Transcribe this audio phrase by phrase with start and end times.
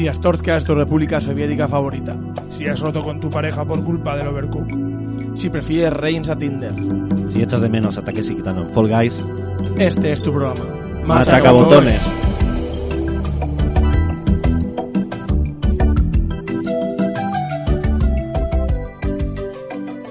[0.00, 2.16] Si Astorga es tu república soviética favorita.
[2.48, 5.36] Si has roto con tu pareja por culpa del overcook.
[5.36, 6.72] Si prefieres Reigns a Tinder.
[7.28, 9.22] Si echas de menos ataques y quitando en Fall Guys,
[9.76, 10.64] Este es tu programa.
[11.04, 12.00] machacabotones.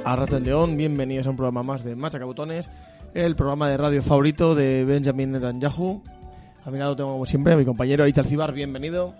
[0.06, 2.70] Arras del León, bienvenidos a un programa más de Machacabotones,
[3.16, 6.04] el programa de radio favorito de Benjamin Netanyahu.
[6.64, 9.16] A mi lado tengo, como siempre, a mi compañero Aricha Alcibar, bienvenido.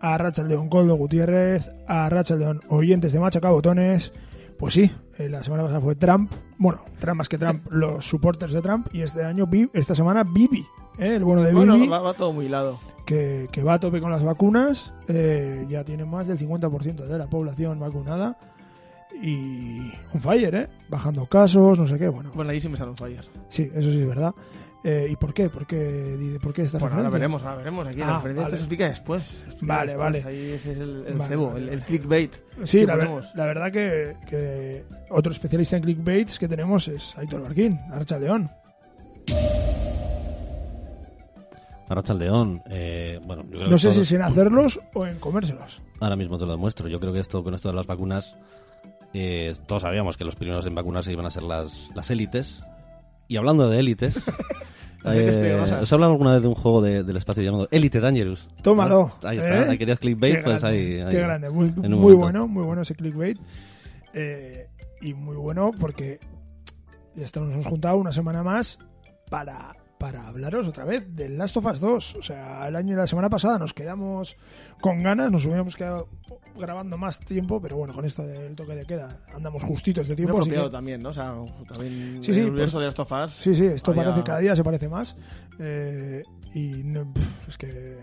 [0.00, 4.12] A Rachaldeón Coldo Gutiérrez, a Rachaldeón oyentes de Machacabotones.
[4.58, 6.32] Pues sí, eh, la semana pasada fue Trump.
[6.58, 8.88] Bueno, Trump más que Trump, los supporters de Trump.
[8.92, 10.64] Y este año, esta semana, Bibi,
[10.98, 11.16] ¿eh?
[11.16, 12.78] el bueno de Bibi, Bueno, va, va todo muy hilado.
[13.04, 14.92] que, que va a tope con las vacunas.
[15.08, 18.38] eh, ya tiene más del 50% de la población vacunada.
[19.22, 20.68] Y on fire, ¿eh?
[20.90, 22.08] Bajando casos, no sé qué.
[22.08, 23.28] Bueno, Bueno, ahí sí me salen fallas.
[23.48, 24.34] sí, eso sí es verdad.
[24.84, 25.48] Eh, ¿Y por qué?
[25.48, 27.88] ¿Por qué, por qué esta Bueno, ahora veremos, ahora veremos.
[27.88, 28.54] Aquí Ah, la referencia vale.
[28.54, 29.24] esto se explica después.
[29.24, 30.24] se explica Vale, después.
[30.24, 30.36] vale.
[30.36, 32.36] Ahí ese es el, el Vale, cebo, vale, el, el clickbait.
[32.64, 37.42] Sí, la, ver- la verdad que, que otro especialista en clickbaits que tenemos es Aitor
[37.42, 38.48] Barquín, Archa León.
[41.88, 42.62] Arrachaldeón.
[42.68, 45.82] Eh, bueno, yo creo No que sé si todos- es en hacerlos o en comérselos.
[46.00, 46.88] Ahora mismo te lo demuestro.
[46.88, 48.34] Yo creo que esto con esto de las vacunas,
[49.14, 52.62] eh, todos sabíamos que los primeros en vacunarse iban a ser las, las élites.
[53.28, 54.16] Y hablando de élites,
[55.04, 55.58] eh.
[55.80, 58.48] ¿os hablado alguna vez de un juego de- del espacio llamado Elite Dangerous?
[58.62, 59.12] Tómalo.
[59.22, 59.68] Ahí está, ¿eh?
[59.70, 61.10] ahí querías clickbait, Qué pues grande, ahí, ahí.
[61.12, 63.38] Qué grande, muy, muy bueno, muy bueno ese clickbait.
[64.14, 64.68] Eh,
[65.00, 66.18] y muy bueno porque
[67.14, 68.78] ya estamos, nos hemos juntado una semana más
[69.30, 72.14] para, para hablaros otra vez del Last of Us 2.
[72.16, 74.36] O sea, el año y la semana pasada nos quedamos
[74.80, 76.08] con ganas, nos hubiéramos quedado
[76.58, 80.38] grabando más tiempo, pero bueno, con esto del toque de queda andamos justitos de tiempo.
[80.40, 81.10] así que- también, ¿no?
[81.10, 81.34] O sea,
[81.72, 83.30] también Sí, sí, el universo pues- de las tofas.
[83.32, 85.16] Sí, sí, esto había- parece cada día se parece más.
[85.58, 86.22] Eh,
[86.54, 87.12] y no,
[87.48, 87.98] es que.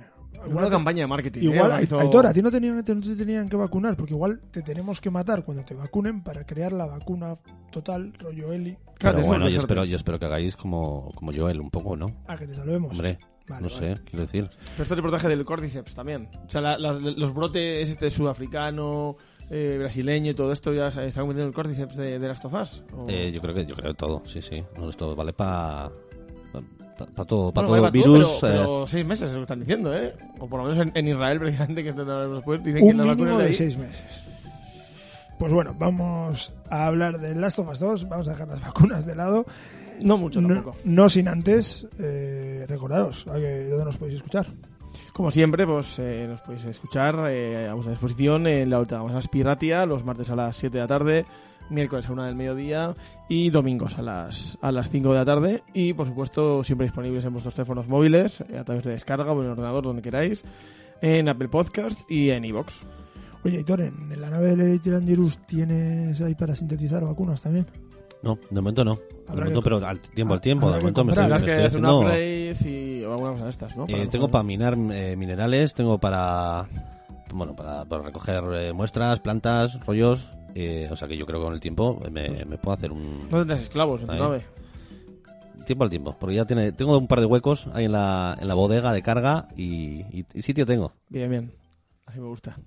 [0.45, 1.39] Una campaña de marketing.
[1.41, 1.45] ¿eh?
[1.45, 4.61] Igual, Organizó- Aitor, a ti no, tenían, no te tenían que vacunar, porque igual te
[4.61, 7.37] tenemos que matar cuando te vacunen para crear la vacuna
[7.71, 11.59] total, rollo Eli, Claro, Pero bueno, yo espero, yo espero que hagáis como, como Joel,
[11.59, 12.05] un poco, ¿no?
[12.27, 12.91] a que te salvemos.
[12.91, 13.95] Hombre, Vale, no vale.
[13.95, 14.49] sé, quiero decir.
[14.71, 16.29] Pero esto te protege del córdiceps también.
[16.47, 19.17] O sea, la- los brotes este sudafricano,
[19.49, 22.39] eh, brasileño y todo esto ya se está convirtiendo en el córdiceps de, de las
[22.41, 22.83] tofas.
[22.95, 24.63] ¿O- Eh, yo creo que yo creo que todo, sí, sí.
[24.77, 25.91] No, esto vale para
[26.97, 28.37] para todo, para Bueno, todo virus.
[28.41, 30.13] pero, eh, pero seis meses es lo que están diciendo, ¿eh?
[30.39, 32.85] O por lo menos en, en Israel, precisamente, que es donde hablamos después, dicen que
[32.85, 33.55] Un las mínimo vacunas de de ahí...
[33.55, 34.23] seis meses.
[35.39, 39.05] Pues bueno, vamos a hablar de Last of Us 2, vamos a dejar las vacunas
[39.05, 39.45] de lado.
[39.99, 40.77] No mucho No, tampoco.
[40.85, 44.47] no sin antes eh, recordaros a que, dónde nos podéis escuchar.
[45.11, 49.27] Como siempre, pues eh, nos podéis escuchar eh, a vuestra disposición en la última más
[49.27, 51.25] Piratia, los martes a las 7 de la tarde,
[51.69, 52.95] miércoles a 1 del mediodía
[53.29, 55.63] y domingos a las, a las 5 de la tarde.
[55.73, 59.39] Y por supuesto, siempre disponibles en vuestros teléfonos móviles, eh, a través de descarga o
[59.39, 60.43] en el ordenador, donde queráis,
[61.01, 62.83] en Apple Podcast y en iVoox.
[63.45, 67.65] Oye, Aitor, ¿en la nave de Elite Dangerous tienes ahí para sintetizar vacunas también?
[68.21, 68.95] No, de momento no.
[68.95, 70.67] De momento, que- pero al tiempo al tiempo.
[70.67, 71.41] habrá De momento me estoy, comprar.
[71.41, 72.07] me Tendrás que estoy hacer una haciendo.
[72.07, 72.69] upgrade
[72.99, 73.83] y o alguna cosa de estas, ¿no?
[73.83, 76.67] eh, Para tengo para minar eh, minerales, tengo para
[77.33, 80.31] bueno para, para recoger eh, muestras, plantas, rollos.
[80.55, 83.29] Eh, o sea que yo creo que con el tiempo me, me puedo hacer un
[83.29, 84.45] No tendrás esclavos en tu nave.
[85.65, 88.47] tiempo al tiempo, porque ya tiene tengo un par de huecos ahí en la, en
[88.47, 90.91] la bodega de carga y, y- y sitio tengo.
[91.09, 91.51] Bien, bien.
[92.05, 92.57] Así me gusta.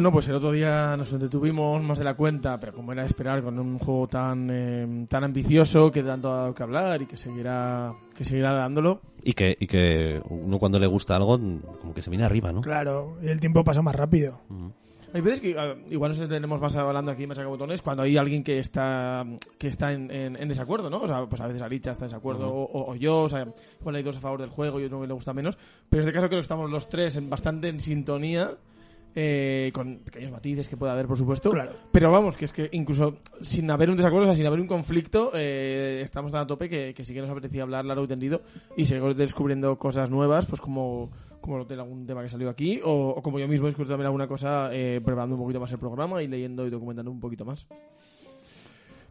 [0.00, 3.08] Bueno, pues el otro día nos entretuvimos más de la cuenta, pero como era de
[3.08, 7.06] esperar, con un juego tan eh, tan ambicioso que tanto ha dado que hablar y
[7.06, 9.02] que seguirá que seguirá dándolo.
[9.22, 11.38] Y que, y que uno cuando le gusta algo,
[11.82, 12.62] como que se viene arriba, ¿no?
[12.62, 14.40] Claro, y el tiempo pasa más rápido.
[14.48, 14.72] Ujú.
[15.12, 18.42] Hay veces que a- igual nos tenemos más hablando aquí en Machacabotones cuando hay alguien
[18.42, 19.26] que está
[19.58, 21.02] que está en, en- en desacuerdo, ¿no?
[21.02, 23.44] O sea, pues a veces Aricha está en desacuerdo o, o- o yo, o sea,
[23.78, 25.58] igual hay dos a favor del juego y uno que le gusta menos.
[25.90, 28.52] Pero en este caso creo que estamos los tres en, bastante en sintonía
[29.14, 31.50] eh, con pequeños matices que pueda haber, por supuesto.
[31.50, 31.72] Claro.
[31.92, 34.66] Pero vamos, que es que incluso sin haber un desacuerdo, o sea, sin haber un
[34.66, 38.08] conflicto, eh, estamos tan a tope que, que sí que nos apetecía hablar largo y
[38.08, 38.42] tendido
[38.76, 41.10] y seguir descubriendo cosas nuevas, pues como,
[41.40, 44.06] como de algún tema que salió aquí, o, o como yo mismo he descubierto también
[44.06, 47.44] alguna cosa eh, preparando un poquito más el programa y leyendo y documentando un poquito
[47.44, 47.66] más.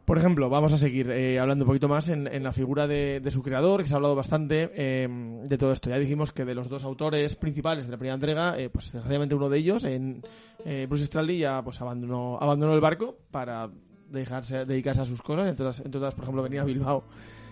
[0.09, 3.19] Por ejemplo, vamos a seguir eh, hablando un poquito más en, en la figura de,
[3.19, 5.07] de su creador, que se ha hablado bastante eh,
[5.43, 5.91] de todo esto.
[5.91, 9.35] Ya dijimos que de los dos autores principales de la primera entrega, eh, pues desgraciadamente
[9.35, 10.23] uno de ellos, en
[10.65, 13.69] eh, Bruce Straley, ya pues abandonó, abandonó el barco para
[14.09, 15.47] dejarse, dedicarse a sus cosas.
[15.47, 17.03] Entre otras, por ejemplo, venía a Bilbao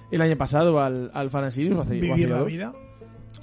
[0.10, 2.74] el año pasado al, al Fan and Sirius, o hace, o hace Vivir la vida.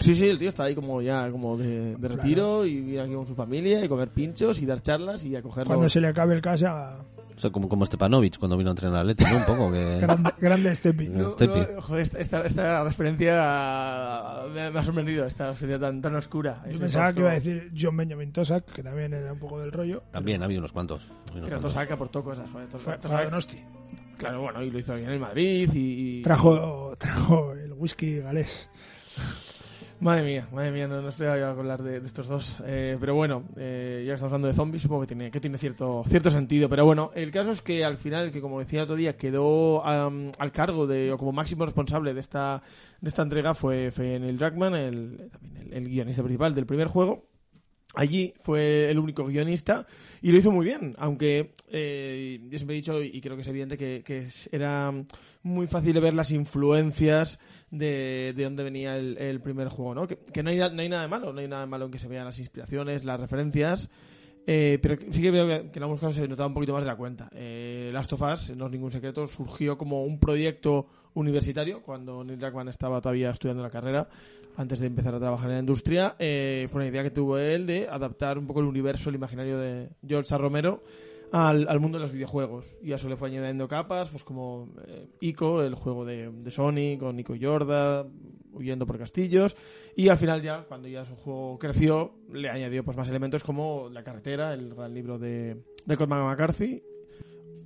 [0.00, 3.14] Sí, sí, el tío está ahí como ya como de, de retiro y ir aquí
[3.14, 5.68] con su familia y comer pinchos y dar charlas y acogerlo.
[5.68, 6.96] Cuando se le acabe el casa,
[7.36, 9.38] O sea, como, como Stepanovic cuando vino a entrenar al Atleti, ¿no?
[9.38, 9.98] Un poco que...
[10.00, 11.08] grande, grande Stepi.
[11.08, 11.32] No.
[11.32, 11.60] Stepi.
[11.74, 16.62] no, joder, esta, esta, esta referencia me, me ha sorprendido, esta referencia tan, tan oscura.
[16.70, 19.72] Yo pensaba que iba a decir John Benjamin Tosak, que también era un poco del
[19.72, 20.02] rollo.
[20.12, 21.02] También ha habido unos cuantos.
[21.34, 21.60] unos Pero.
[21.60, 22.68] Tosak aportó cosas, joder.
[22.68, 23.58] Fue, Tosak, Tosak- Donosti.
[24.16, 28.70] claro, bueno, y lo hizo bien en el Madrid y- Trajo, trajo el whisky galés.
[30.00, 32.62] Madre mía, madre mía, no, no esperaba yo hablar de, estos dos.
[32.66, 35.56] Eh, pero bueno, eh, ya que estamos hablando de zombies, supongo que tiene, que tiene
[35.56, 36.68] cierto, cierto sentido.
[36.68, 39.84] Pero bueno, el caso es que al final, que como decía el otro día, quedó
[39.86, 42.62] am, al cargo de, o como máximo responsable de esta,
[43.00, 45.30] de esta entrega fue, fue Neil el, también el,
[45.70, 47.33] el guionista principal del primer juego.
[47.94, 49.86] Allí fue el único guionista
[50.20, 53.48] y lo hizo muy bien, aunque eh, yo siempre he dicho y creo que es
[53.48, 54.92] evidente que, era
[55.42, 57.38] muy fácil de ver las influencias
[57.70, 60.06] de, de dónde venía el, primer juego, ¿no?
[60.06, 61.98] Que, no, hay, no hay nada de malo, no hay nada de malo en que
[61.98, 63.90] se vean las inspiraciones, las referencias,
[64.46, 66.82] eh, pero sí que veo que, que en algunos casos se notaba un poquito más
[66.82, 67.30] de la cuenta.
[67.32, 72.40] Eh, Last of Us, no es ningún secreto, surgió como un proyecto universitario cuando Neil
[72.40, 74.08] Druckmann estaba todavía estudiando la carrera
[74.56, 76.16] antes de empezar a trabajar en la industria.
[76.18, 79.58] Eh, fue una idea que tuvo él de adaptar un poco el universo, el imaginario
[79.58, 80.38] de George A.
[80.38, 80.82] Romero
[81.34, 82.76] al, mundo de los videojuegos.
[82.80, 86.96] Y a eso le fue añadiendo capas, pues como eh, Ico, el juego de, Sony,
[86.98, 88.06] con Nico Yorda,
[88.52, 89.56] huyendo por castillos.
[89.96, 93.88] Y al final ya, cuando ya su juego creció, le añadió pues más elementos como
[93.90, 96.82] La carretera, el gran libro de, de McCarthy.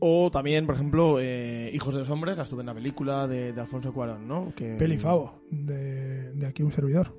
[0.01, 3.93] O también, por ejemplo, eh, Hijos de los Hombres, la estupenda película de, de Alfonso
[3.93, 4.53] Cuarón, ¿no?
[4.55, 7.13] Que, Pelifavo, de, de aquí un servidor.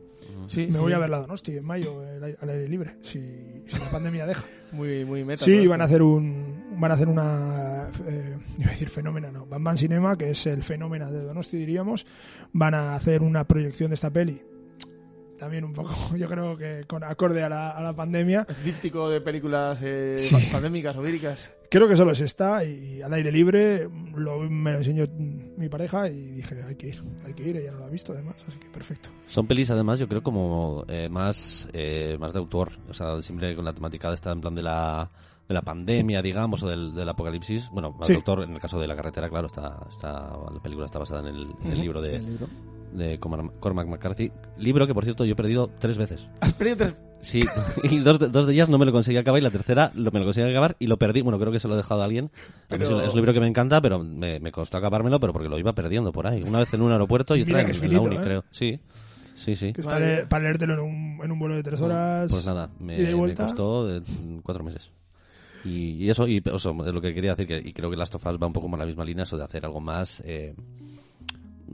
[0.47, 3.19] Sí, Me sí, voy a ver la Donosti en mayo, al aire libre, si,
[3.67, 4.45] si la pandemia deja.
[4.71, 5.43] Muy, muy meta.
[5.43, 9.47] Sí, van a hacer un van a hacer una eh, iba a decir fenómena, no,
[9.47, 12.05] Van Van Cinema, que es el fenómeno de Donosti diríamos,
[12.53, 14.43] van a hacer una proyección de esta peli.
[15.39, 18.45] También un poco, yo creo que con acorde a la, a la pandemia.
[18.49, 20.35] Es díptico de películas eh, Sí.
[20.51, 21.51] pandémicas o víricas.
[21.69, 26.09] Creo que solo es esta y al aire libre lo, me lo enseñó mi pareja
[26.09, 28.57] y dije, hay que ir, hay que ir, ella no lo ha visto además, así
[28.57, 29.09] que perfecto.
[29.27, 32.71] Son pelis, además, yo creo como eh, más, eh, más de autor.
[32.89, 35.11] O sea, siempre con la temática de esta en plan de la,
[35.47, 37.69] de la pandemia, digamos, o del, del apocalipsis.
[37.71, 38.13] Bueno, más Sí.
[38.13, 40.11] de autor, en el caso de La Carretera, claro, está, está
[40.51, 42.47] la película está basada en el, en el libro de, El libro.
[42.93, 44.31] De Cormac McCarthy.
[44.57, 46.27] Libro que, por cierto, yo he perdido tres veces.
[46.41, 46.95] Has perdido tres...
[47.21, 47.41] Sí,
[47.83, 50.09] y dos de, dos de ellas no me lo conseguí acabar y la tercera lo,
[50.11, 51.21] me lo conseguí acabar y lo perdí.
[51.21, 52.25] Bueno, creo que se lo he dejado a alguien.
[52.25, 52.31] A mí
[52.69, 55.33] Pero- Es, un, es un libro que me encanta, pero me, me costó acabármelo, pero
[55.33, 56.41] porque lo iba perdiendo por ahí.
[56.43, 58.19] Una vez en un aeropuerto y otra en, en la uni, ¿eh?
[58.23, 58.45] creo.
[58.51, 58.79] Sí,
[59.35, 59.73] sí, sí.
[59.73, 62.31] Que para, para leértelo en un, en un vuelo de tres horas.
[62.31, 64.01] Pues nada, me, costó eh,
[64.41, 64.89] cuatro meses.
[65.65, 68.15] Y, y eso, y eso es lo que quería decir, que, y creo que Last
[68.15, 70.55] of Us va un poco por la misma línea, eso de hacer algo más eh,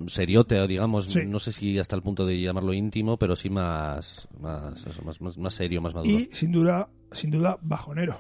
[0.08, 1.20] seriote, digamos, Sí.
[1.26, 5.20] no sé si hasta el punto de llamarlo íntimo, pero sí más, más, eso, más,
[5.22, 6.12] más, más serio, más maduro.
[6.12, 8.20] Y sin duda, sin duda, bajonero.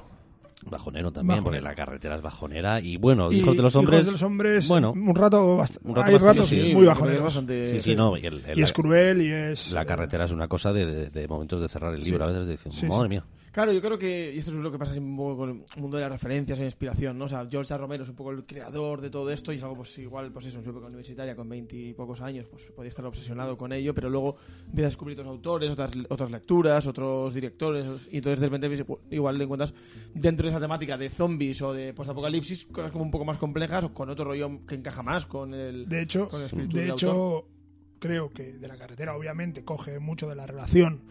[0.67, 1.43] Bajonero también, Bajonero.
[1.43, 2.79] porque la carretera es bajonera.
[2.79, 3.97] Y bueno, Y Hijos de los Hombres.
[3.99, 6.85] Hijos de los hombres, bueno, un rato, un rato hay bastante- ratos sí, sí, muy
[6.87, 7.23] bajoneros.
[7.23, 8.17] bastante- sí, sí, no.
[8.17, 9.71] Y, el- el- Y es cruel y es...
[9.73, 12.45] la carretera es una cosa de, de- de momentos de cerrar el libro, a veces
[12.47, 13.25] de decir, madre mía.
[13.55, 15.95] Claro, yo creo que, y esto es lo que pasa un poco con el mundo
[15.95, 17.23] de las referencias e inspiración, ¿no?
[17.23, 17.77] O sea, George A.
[17.77, 20.47] Romero es un poco el creador de todo esto y es algo, pues igual, pues
[20.47, 23.71] eso, en su época universitaria con 20 y pocos años, pues podía estar obsesionado con
[23.71, 24.35] ello, pero luego
[24.65, 28.99] empieza a descubrir otros autores, otras, otras lecturas, otros directores, y entonces de repente pues,
[29.09, 29.73] igual le encuentras
[30.13, 33.85] dentro de esa temática de zombies o de postapocalipsis cosas como un poco más complejas
[33.85, 35.87] o con otro rollo que encaja más con el...
[35.87, 37.54] De hecho, con el espíritu de hecho autor.
[37.99, 41.01] Creo que de la carretera obviamente coge mucho de la relación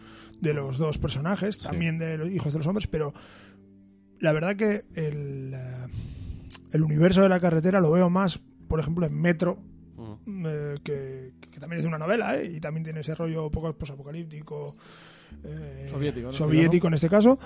[0.41, 3.13] de los dos personajes, también de los hijos de los hombres, pero
[4.19, 5.87] la verdad que el, eh,
[6.71, 9.57] el universo de la carretera lo veo más, por ejemplo, en Metro,
[10.25, 10.45] Mm.
[10.47, 12.51] eh, que, que también es de una novela, ¿eh?
[12.55, 14.75] y también tiene ese rollo poco posapocalíptico,
[15.43, 16.33] eh, Soviético, ¿no?
[16.33, 17.39] soviético en este caso.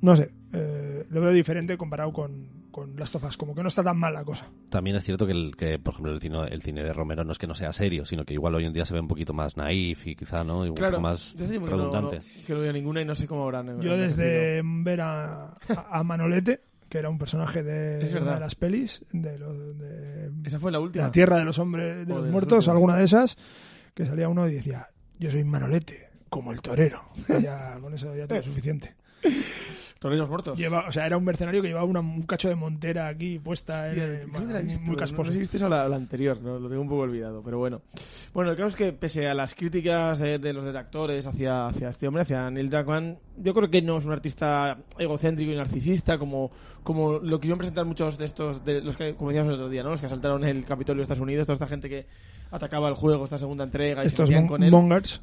[0.00, 3.68] No sé, eh, lo veo diferente comparado con, con Last of Us, como que no
[3.68, 4.46] está tan mal la cosa.
[4.68, 7.30] También es cierto que, el, que por ejemplo, el cine, el cine de Romero no
[7.30, 9.32] es que no sea serio, sino que igual hoy en día se ve un poquito
[9.32, 10.66] más naif y quizá, ¿no?
[10.66, 12.16] Y un Claro, poco más que no- redundante.
[12.18, 13.80] no- que no veo ninguna y no sé cómo habrán.
[13.80, 15.56] Yo desde ver a, a-
[15.92, 18.34] a Manolete, que era un personaje de, Es una verdad.
[18.34, 21.04] de las pelis, de, lo- de Esa fue la última.
[21.04, 23.36] la Tierra de los Hombres, de O los Muertos, alguna de esas,
[23.94, 24.88] que salía uno y decía,
[25.20, 27.04] yo soy Manolete, como el torero.
[27.40, 28.96] Ya, con eso ya tengo suficiente.
[30.04, 30.58] Toreros muertos.
[30.58, 33.86] Lleva, o sea, era un mercenario que llevaba una- un cacho de montera aquí puesta,
[33.88, 35.22] Hostia, eh, que bueno, la visto, muy no- casposa.
[35.22, 36.58] No sé si viste eso la, la anterior, ¿no?
[36.58, 37.80] lo tengo un poco olvidado, pero bueno.
[38.34, 41.88] Bueno, el caso es que pese a las críticas de, de los detractores hacia, hacia
[41.88, 46.18] este hombre, hacia Neil Druckmann, yo creo que no es un artista egocéntrico y narcisista
[46.18, 46.50] como,
[46.82, 49.82] como lo quisieron presentar muchos de estos, de los que, como decíamos el otro día,
[49.82, 49.88] ¿no?
[49.88, 52.06] los que asaltaron el Capitolio de Estados Unidos, toda esta gente que
[52.50, 55.22] atacaba el juego, esta segunda entrega y se Estos mon- con él mongers.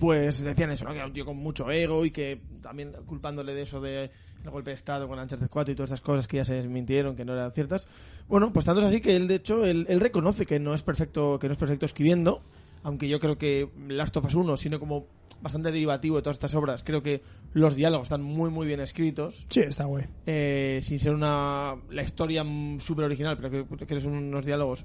[0.00, 0.90] Pues decían eso, ¿no?
[0.90, 4.10] Que era un tío con mucho ego y que también culpándole de eso de
[4.44, 7.16] el golpe de estado con Uncharted 4 y todas estas cosas que ya se desmintieron,
[7.16, 7.86] que no eran ciertas.
[8.28, 10.82] Bueno, pues tanto es así que él de hecho él, él reconoce que no es
[10.82, 12.42] perfecto, que no es perfecto escribiendo,
[12.84, 15.06] aunque yo creo que Last of Us 1, siendo como
[15.42, 17.20] bastante derivativo de todas estas obras, creo que
[17.52, 19.44] los diálogos están muy muy bien escritos.
[19.50, 20.04] Sí, está guay.
[20.26, 22.44] Eh, sin ser una la historia
[22.78, 24.84] súper original, pero que, que son unos diálogos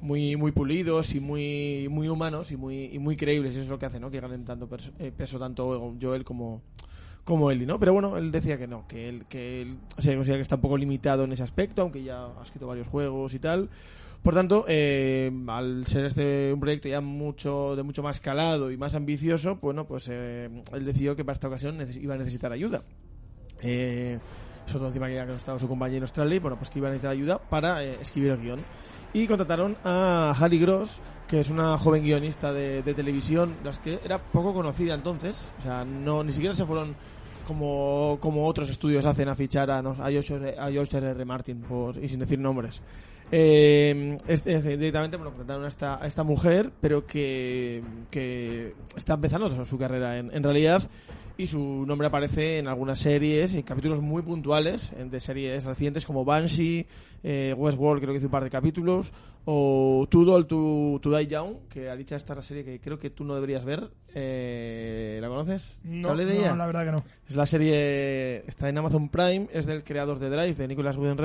[0.00, 3.54] muy muy pulidos y muy muy humanos y muy y muy creíbles.
[3.54, 4.10] Eso es lo que hace, ¿no?
[4.10, 6.62] Que ganen tanto perso- eh, peso tanto Joel como
[7.24, 7.78] como Ellie, ¿no?
[7.78, 10.62] Pero bueno, él decía que no, que él, que él se considera que está un
[10.62, 13.68] poco limitado en ese aspecto, aunque ya ha escrito varios juegos y tal.
[14.22, 18.76] Por tanto, eh, al ser este un proyecto ya mucho de mucho más calado y
[18.76, 22.82] más ambicioso, bueno, pues eh, él decidió que para esta ocasión iba a necesitar ayuda.
[23.62, 24.18] Eh,
[24.66, 27.12] sobre encima que ya que estaba su compañero Australia, bueno, pues que iba a necesitar
[27.12, 28.60] ayuda para eh, escribir el guion.
[29.14, 34.18] Y contrataron a Harry Gross, que es una joven guionista de, televisión, las que era
[34.18, 36.94] poco conocida entonces, o sea, no ni siquiera se fueron
[37.46, 41.24] como, como otros estudios hacen a fichar a, a R- a R.
[41.24, 42.82] Martin, por, y sin decir nombres.
[43.30, 49.14] Eh, es- es- directamente bueno, contrataron a esta, a esta mujer, pero que, que está
[49.14, 50.82] empezando su carrera en, en realidad
[51.36, 56.24] y su nombre aparece en algunas series, en capítulos muy puntuales, de series recientes como
[56.24, 56.84] Banshee,
[57.22, 59.12] eh, Westworld creo que hizo un par de capítulos,
[59.44, 63.10] o Doll to, to Die Young, que Alicia esta es la serie que creo que
[63.10, 63.88] tú no deberías ver.
[64.14, 65.76] Eh, ¿La conoces?
[65.82, 66.56] ¿Te No, de no, ella?
[66.56, 66.98] la verdad que no.
[67.28, 71.16] Es la serie, está en Amazon Prime, es del creador de Drive, de Nicolas Winding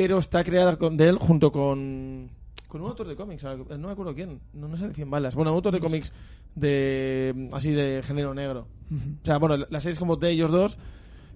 [0.00, 2.30] pero está creada con, de él junto con,
[2.68, 5.34] con un autor de cómics, no me acuerdo quién, no, no sé de quién balas.
[5.34, 6.14] Bueno, un autor de cómics
[6.54, 8.66] de así de género negro.
[8.90, 10.78] O sea, bueno, la serie es como de ellos dos,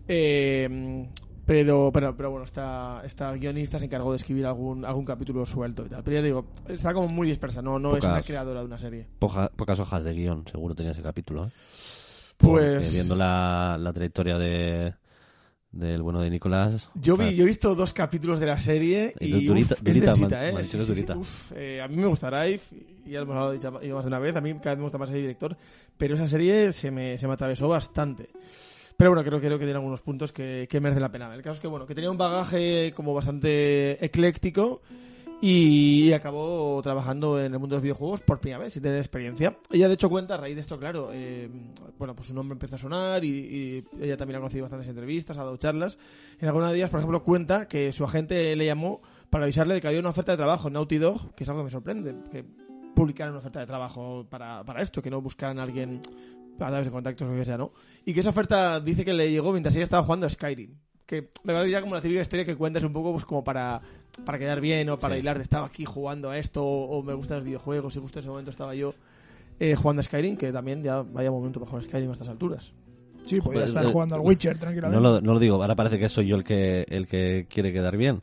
[0.09, 1.07] eh,
[1.47, 5.85] pero, pero, pero bueno, esta, esta guionista se encargó de escribir algún, algún capítulo suelto
[5.85, 6.03] y tal.
[6.03, 9.07] Pero ya digo, está como muy dispersa, no, no es una creadora de una serie.
[9.19, 11.47] Poja- pocas hojas de guion, seguro tenía ese capítulo.
[11.47, 11.51] ¿eh?
[12.39, 14.95] Pues- Porque viendo la, la trayectoria de
[15.75, 16.89] del bueno de Nicolás.
[16.95, 20.11] Yo, vi, yo he visto dos capítulos de la serie Y y durita- uf, durita,
[20.11, 20.65] es densita, man- ¿eh?
[20.65, 22.61] Sí, sí, sí, uf, eh, a mí me gusta Drive,
[23.07, 24.99] y ya hemos hablado dicho más de una vez, a mí cada vez me gusta
[24.99, 25.57] más ese director,
[25.97, 28.29] pero esa serie se me, se me atravesó bastante.
[28.97, 31.35] Pero bueno, creo, creo que tiene algunos puntos que, que merecen la pena.
[31.35, 34.83] El caso es que, bueno, que tenía un bagaje como bastante ecléctico
[35.41, 39.55] y acabó trabajando en el mundo de los videojuegos por primera vez, sin tener experiencia.
[39.71, 41.51] Ella, de hecho, cuenta a raíz de esto, claro, eh,
[41.99, 45.39] bueno, pues su nombre empezó a sonar y, y ella también ha conseguido bastantes entrevistas,
[45.39, 45.99] ha dado charlas.
[46.41, 49.01] En alguna de ellas, por ejemplo, cuenta que su agente le llamó
[49.31, 51.61] para avisarle de que había una oferta de trabajo en Naughty Dog, que es algo
[51.61, 52.45] que me sorprende, que
[52.95, 56.01] publicaran una oferta de trabajo para, para esto, que no buscaran a alguien
[56.61, 57.73] a través de contactos o lo que sea, ¿no?
[58.05, 60.75] Y que esa oferta dice que le llegó mientras ella estaba jugando a Skyrim.
[61.05, 63.83] Que me parece ya como la típica historia que cuentas un poco pues como para,
[64.25, 65.21] para quedar bien o para Sí.
[65.21, 68.19] hilar de estaba aquí jugando a esto o, o me gustan los videojuegos y justo
[68.19, 68.95] en ese momento estaba yo
[69.61, 72.29] eh, jugando a Skyrim, que también ya vaya momento para jugar a Skyrim a estas
[72.29, 72.73] alturas.
[73.27, 75.01] Sí, podía Pues, estar eh, jugando al Witcher tranquilamente.
[75.03, 77.73] No lo, no lo digo, ahora parece que soy yo el que el que quiere
[77.73, 78.21] quedar bien.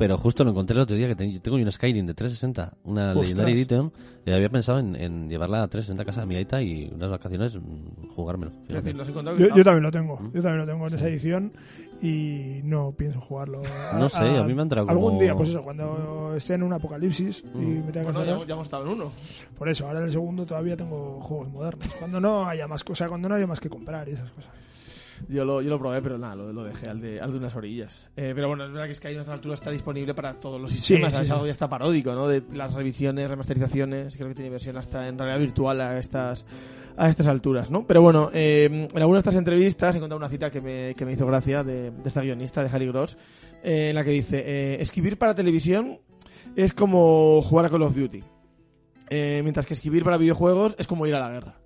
[0.00, 2.72] Pero justo lo encontré el otro día que ten- yo tengo un Skyrim de 360,
[2.84, 3.22] una Ostras.
[3.22, 3.92] Legendary Edition,
[4.26, 7.10] y había pensado en, en llevarla a 360 a casa de mi aita y unas
[7.10, 8.50] vacaciones mm, jugármelo.
[8.68, 8.96] Es decir.
[9.38, 10.16] Yo, yo también lo tengo.
[10.16, 10.32] Mm.
[10.32, 11.52] Yo también lo tengo en esa edición
[12.02, 13.60] y no pienso jugarlo.
[13.98, 16.62] No sé, a mí me ha entrado como- Algún día, pues eso, cuando esté en
[16.62, 19.12] un apocalipsis y me tenga que Bueno, ya, ya hemos estado en uno.
[19.58, 21.86] Por eso, ahora en el segundo todavía tengo juegos modernos.
[21.98, 24.50] Cuando no haya más cosas, cuando no haya más que comprar y esas cosas.
[25.28, 27.54] Yo lo, yo lo probé, pero nada, lo, lo dejé al de, al de unas
[27.54, 28.08] orillas.
[28.16, 30.70] Eh, pero bueno, es verdad que Skyrim a esta altura está disponible para todos los
[30.70, 31.12] sistemas.
[31.14, 31.32] sí, es sí.
[31.32, 32.26] algo ya está paródico, ¿no?
[32.28, 34.16] De las revisiones, remasterizaciones.
[34.16, 36.46] Creo que tiene versión hasta en realidad virtual a estas,
[36.96, 37.86] a estas alturas, ¿no?
[37.86, 41.04] Pero bueno, eh, en alguna de estas entrevistas he encontrado una cita que me, que
[41.04, 43.16] me hizo gracia de, de esta guionista, de Harry Gross,
[43.62, 46.00] eh, en la que dice: eh, Escribir para televisión
[46.56, 48.22] es como jugar a Call of Duty.
[49.12, 51.59] Mientras que escribir para videojuegos es como ir a la guerra.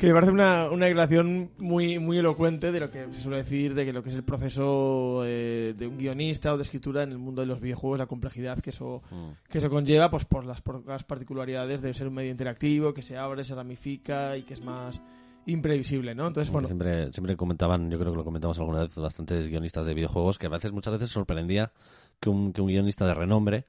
[0.00, 3.74] Que me parece una, una declaración muy, muy elocuente de lo que se suele decir
[3.74, 7.12] de que lo que es el proceso eh, de un guionista o de escritura en
[7.12, 9.02] el mundo de los videojuegos, la complejidad que eso,
[9.46, 13.18] que eso conlleva, pues por las pocas particularidades de ser un medio interactivo, que se
[13.18, 15.02] abre, se ramifica y que es más
[15.44, 16.28] imprevisible, ¿no?
[16.28, 19.92] Entonces, bueno, Siempre, siempre comentaban, yo creo que lo comentamos alguna vez, bastantes guionistas de
[19.92, 21.72] videojuegos, que a veces, muchas veces sorprendía
[22.18, 23.66] que un, que un guionista de renombre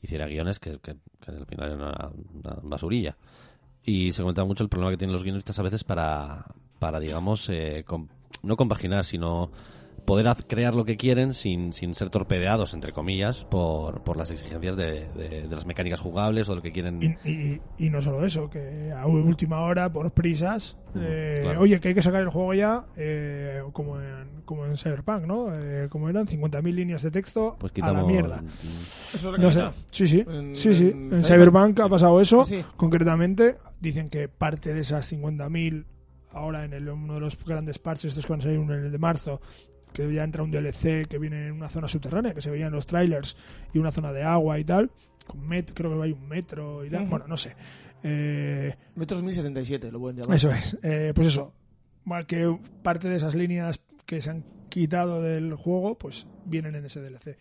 [0.00, 3.18] hiciera guiones que, que, que al final eran una, una basurilla.
[3.84, 6.46] Y se comentaba mucho el problema que tienen los guionistas a veces para,
[6.78, 7.84] para digamos, eh,
[8.42, 9.50] no compaginar, sino
[10.04, 14.76] poder crear lo que quieren sin, sin ser torpedeados, entre comillas, por, por las exigencias
[14.76, 17.00] de, de- de las mecánicas jugables o de lo que quieren.
[17.02, 21.60] Y, y- y no solo eso, que a última hora, por prisas, eh, claro.
[21.60, 25.48] oye, que hay que sacar el juego ya, eh, como, en, como en Cyberpunk, ¿no?
[25.54, 28.02] Eh, como eran 50.000 líneas de texto Pues a quitamos.
[28.02, 28.42] la mierda.
[29.14, 29.64] eso es lo que No ha sé.
[29.90, 30.24] Sí, sí.
[30.28, 30.84] En- sí, sí.
[30.88, 32.44] en En, Cyberpunk, Cyberpunk ha pasado eso.
[32.44, 32.62] Sí.
[32.76, 35.84] Concretamente, dicen que parte de esas 50.000,
[36.32, 38.84] ahora en el, uno de los grandes parches, estos que van a salir uno en
[38.84, 39.40] el de marzo,
[39.94, 42.72] que ya entra un DLC que viene en una zona subterránea, que se veía en
[42.72, 43.36] los trailers,
[43.72, 44.90] y una zona de agua y tal,
[45.24, 47.06] con met, creo que hay un metro y tal.
[47.06, 47.54] Bueno, no sé.
[48.02, 50.36] Eh, Metros 1077, lo pueden llamar.
[50.36, 50.76] eso es.
[50.82, 51.54] Eh, pues eso.
[52.26, 57.00] Que parte de esas líneas que se han quitado del juego, pues vienen en ese
[57.00, 57.38] DLC.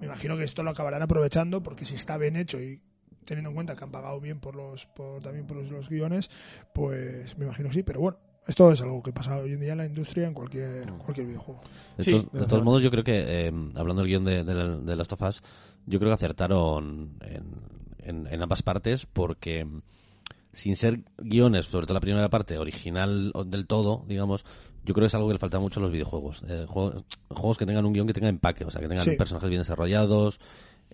[0.00, 2.80] Me imagino que esto lo acabarán aprovechando porque si está bien hecho y
[3.26, 6.30] teniendo en cuenta que han pagado bien por los por, también por los, los guiones,
[6.72, 7.82] pues me imagino que sí.
[7.82, 10.86] Pero bueno, esto es algo que pasa hoy en día en la industria en cualquier
[10.94, 11.60] cualquier videojuego.
[11.96, 14.96] De, Sí, todos, de modos, yo creo que, eh, hablando del guion de, de, de
[14.96, 15.42] Last of Us,
[15.86, 17.44] yo creo que acertaron en,
[17.98, 19.82] en- en ambas partes porque mm,
[20.52, 24.44] sin ser guiones, sobre todo la primera parte, original o del todo, digamos,
[24.84, 26.42] yo creo que es algo que le falta mucho a los videojuegos.
[26.48, 29.12] Eh, juegos, juegos que tengan un guion que tenga empaque, o sea, que tengan Sí.
[29.16, 30.40] personajes bien desarrollados,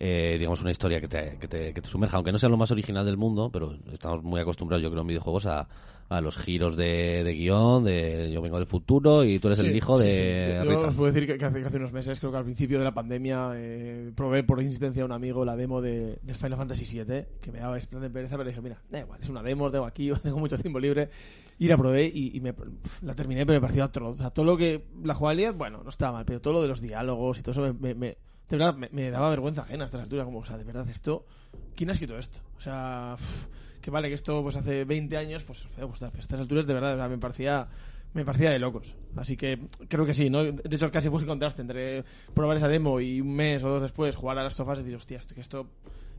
[0.00, 2.56] eh, digamos, una historia que te, que, te, que te sumerja, aunque no sea lo
[2.56, 5.68] más original del mundo, pero estamos muy acostumbrados, yo creo, en videojuegos a,
[6.08, 9.74] a los giros de, de guion, de yo vengo del futuro y tú eres el
[9.74, 10.68] hijo sí, de sí.
[10.70, 12.84] Yo os puedo decir que, hace, que hace unos meses, creo que al principio de
[12.84, 16.84] la pandemia, eh, probé por insistencia de un amigo la demo de, del Final Fantasy
[17.02, 19.84] VII, que me daba bastante pereza, pero dije, mira, da igual, es una demo, tengo
[19.84, 21.10] aquí, tengo mucho tiempo libre.
[21.58, 22.54] Y la probé y, y me,
[23.02, 24.14] la terminé, pero me pareció atroz.
[24.14, 24.84] O sea, todo lo que.
[25.02, 27.62] La jugabilidad, bueno, no estaba mal, pero todo lo de los diálogos y todo eso
[27.62, 27.72] me.
[27.72, 30.24] me- me- de verdad, me, me daba vergüenza ajena a estas alturas.
[30.24, 31.26] Como, o sea, de verdad, esto.
[31.74, 32.40] ¿Quién ha escrito esto?
[32.56, 33.46] O sea, uf,
[33.80, 36.90] que vale que esto pues hace 20 años, pues, pues, a estas alturas de verdad,
[36.90, 37.68] de verdad, me parecía
[38.14, 38.94] me parecía de locos.
[39.16, 40.42] Así que creo que sí, ¿no?
[40.42, 43.82] De hecho, casi fue el contraste entre probar esa demo y un mes o dos
[43.82, 45.66] después jugar a las sofás y decir, hostia, esto, que esto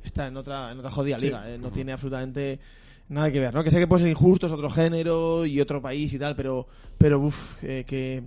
[0.04, 1.26] está en otra, en otra jodida Sí.
[1.26, 1.58] liga, ¿eh?
[1.58, 2.60] no tiene absolutamente
[3.10, 3.64] nada que ver, ¿no?
[3.64, 6.68] Que sé que puede ser injusto, es otro género y otro país y tal, pero,
[6.98, 8.24] pero uff, que,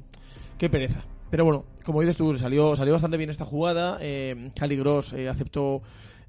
[0.58, 1.04] qué pereza.
[1.32, 3.96] Pero bueno, como dices tú, salió, salió bastante bien esta jugada.
[4.02, 5.80] Eh, Gross eh, aceptó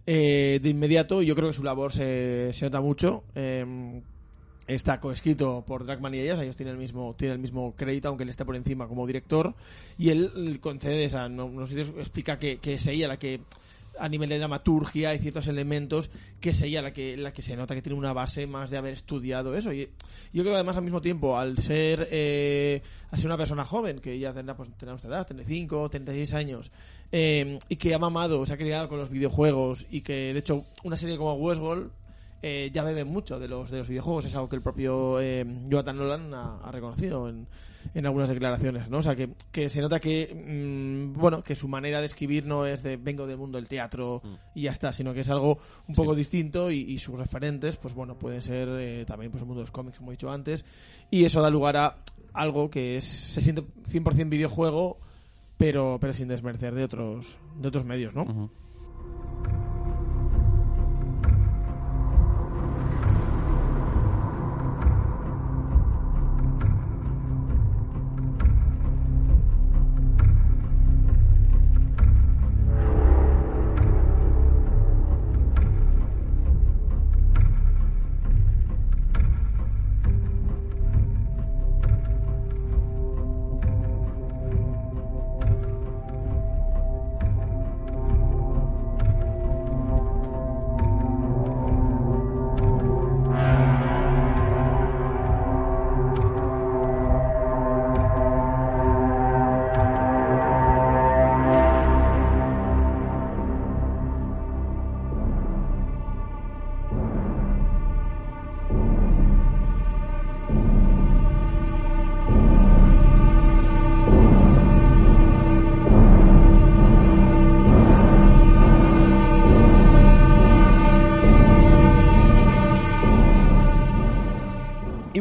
[0.08, 3.26] eh, de inmediato y yo creo que su labor se, nota mucho.
[3.36, 4.02] Eh,
[4.66, 8.24] está coescrito por Dragman y ellas, ellos tienen el mismo, tienen el mismo crédito, aunque
[8.24, 9.54] él esté por encima como director,
[9.98, 13.20] y él concede, o sea, no, no sé si explica que, que es ella la
[13.20, 13.42] que
[13.99, 17.56] a nivel de dramaturgia hay ciertos elementos que es ella la que, la que se
[17.56, 19.71] nota que tiene una base más de haber estudiado eso.
[19.73, 19.89] Y
[20.32, 24.17] yo creo además al mismo tiempo, al ser, eh, al ser una persona joven, que
[24.17, 26.71] ya tendrá, pues, tendrá nuestra edad, 35, 36 años,
[27.12, 30.65] eh, y que ha mamado, se ha criado con los videojuegos, y que de hecho
[30.84, 31.91] una serie como Westworld
[32.41, 35.45] eh, ya bebe mucho de los de los videojuegos es algo que el propio eh,
[35.65, 37.47] Jonathan Nolan ha, ha reconocido en,
[37.93, 41.67] en algunas declaraciones no o sea que, que se nota que mm, bueno que su
[41.67, 44.22] manera de escribir no es de vengo del mundo del teatro
[44.56, 47.93] y ya está sino que es algo un poco distinto y, y sus referentes pues
[47.93, 50.65] bueno pueden ser eh, también pues el mundo de los cómics como he dicho antes.
[51.12, 51.98] Y eso da lugar a
[52.34, 54.98] algo que es se siente 100% videojuego
[55.58, 58.50] pero pero sin desmerecer de otros de otros medios no.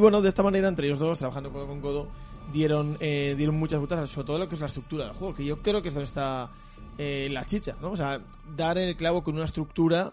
[0.03, 2.09] Bueno, de esta manera, entre ellos dos, trabajando codo con codo,
[2.53, 5.45] dieron, eh, dieron muchas vueltas, sobre todo lo que es la estructura del juego, que
[5.45, 6.51] yo creo que es donde está
[6.99, 7.93] eh, la chicha, ¿no?
[7.93, 8.21] O sea,
[8.55, 10.13] dar el clavo con una estructura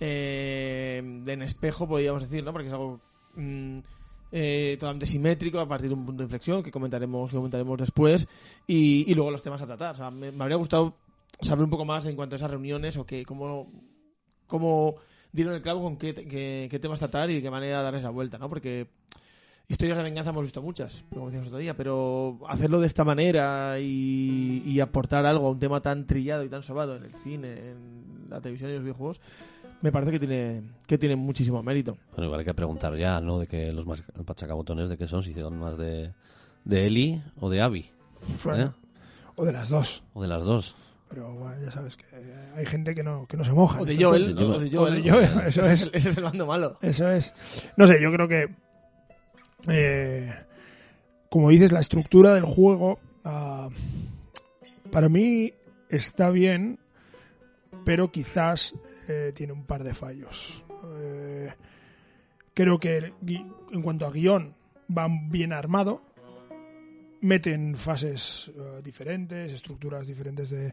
[0.00, 2.52] eh, en espejo, podríamos decir, ¿no?
[2.52, 3.00] Porque es algo
[3.34, 3.78] mm,
[4.30, 8.28] eh, totalmente simétrico a partir de un punto de inflexión que comentaremos, que comentaremos después
[8.66, 9.94] y, y luego los temas a tratar.
[9.94, 10.94] O sea, me, habría gustado
[11.40, 13.72] saber un poco más en cuanto a esas reuniones o que cómo,
[14.46, 14.96] cómo
[15.32, 18.10] dieron el clavo con qué, qué, qué temas tratar y de qué manera darles la
[18.10, 18.48] vuelta, ¿no?
[18.48, 18.88] Porque
[19.68, 23.78] historias de venganza hemos visto muchas, como decíamos otro día, pero hacerlo de esta manera
[23.78, 27.70] y, y aportar algo a un tema tan trillado y tan sobado en el cine,
[27.70, 29.20] en la televisión y los videojuegos,
[29.82, 31.98] me parece que tiene, que tiene muchísimo mérito.
[32.12, 33.38] Bueno, igual hay que preguntar ya, ¿no?
[33.38, 36.12] De que los más pachacabotones de qué son, si son más de,
[36.64, 37.90] de Eli o de Abby.
[38.56, 38.70] ¿eh?
[39.36, 40.02] O de las dos.
[40.14, 40.74] O de las dos.
[41.08, 42.04] Pero bueno, ya sabes que
[42.54, 43.80] hay gente que no, que no se moja.
[43.80, 44.76] O de Joel, de Joel.
[44.76, 45.90] o de Joel, eso es.
[45.92, 46.76] ese es el bando malo.
[46.82, 47.34] Eso es.
[47.76, 48.54] No sé, yo creo que.
[49.66, 50.32] Eh,
[51.28, 52.98] como dices, la estructura del juego.
[53.24, 53.68] ah,
[54.90, 55.52] para mí
[55.90, 56.78] está bien,
[57.84, 58.74] pero quizás
[59.08, 60.64] eh, tiene un par de fallos.
[60.98, 61.52] Eh,
[62.54, 63.12] creo que
[63.72, 64.54] en cuanto a guion
[64.96, 66.02] va bien armado.
[67.20, 70.72] Meten fases eh, diferentes, estructuras diferentes de,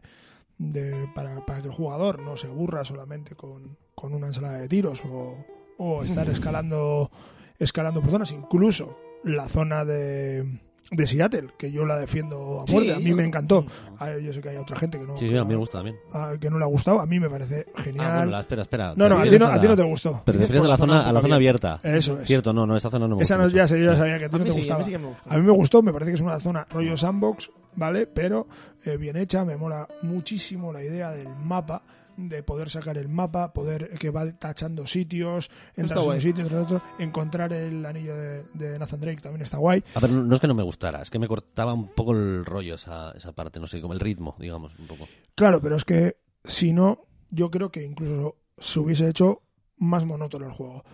[0.58, 4.68] de- para, para que el jugador no se aburra solamente con, con una ensalada de
[4.68, 5.44] tiros o,
[5.78, 7.10] o estar escalando
[7.58, 12.90] escalando por zonas, incluso la zona de, de Seattle, que yo la defiendo a muerte,
[12.90, 13.66] Sí, a mí yo- me encantó.
[13.98, 15.56] A- Yo sé que hay otra gente que no, Sí, sí, que a mí me
[15.56, 15.96] gusta también.
[16.12, 18.06] a- que no le ha gustado, a mí me parece genial.
[18.08, 18.94] Ah, bueno, la- espera, espera.
[18.96, 20.22] no, no, ¿Te a ti no, a ti no te gustó.
[20.24, 21.80] Pero te refieres a la zona zona, a la zona abierta.
[21.82, 22.26] Eso es.
[22.28, 24.26] Cierto, no, no, esa zona no me Esa no, ya, sé, yo ya sabía que
[24.26, 24.78] a ti A no te sí, a gustaba.
[24.78, 25.22] mí sí me gusta.
[25.26, 28.06] A mí me gustó, me parece que es una zona rollo sandbox, ¿vale?
[28.06, 28.46] Pero
[28.84, 31.82] eh, bien hecha, me mola muchísimo la idea del mapa,
[32.16, 36.60] de poder sacar el mapa, poder que va tachando sitios, entrar en un sitio, entrar
[36.60, 39.82] en otro, encontrar el anillo de, de Nathan Drake también está guay.
[39.94, 42.12] A ver, no no es que no me gustara, es que me cortaba un poco
[42.12, 45.08] el rollo esa, esa parte, no sé, como el ritmo, digamos, un poco.
[45.34, 49.42] Claro, pero es que si no, yo creo que incluso se hubiese hecho
[49.76, 50.84] más monótono el juego.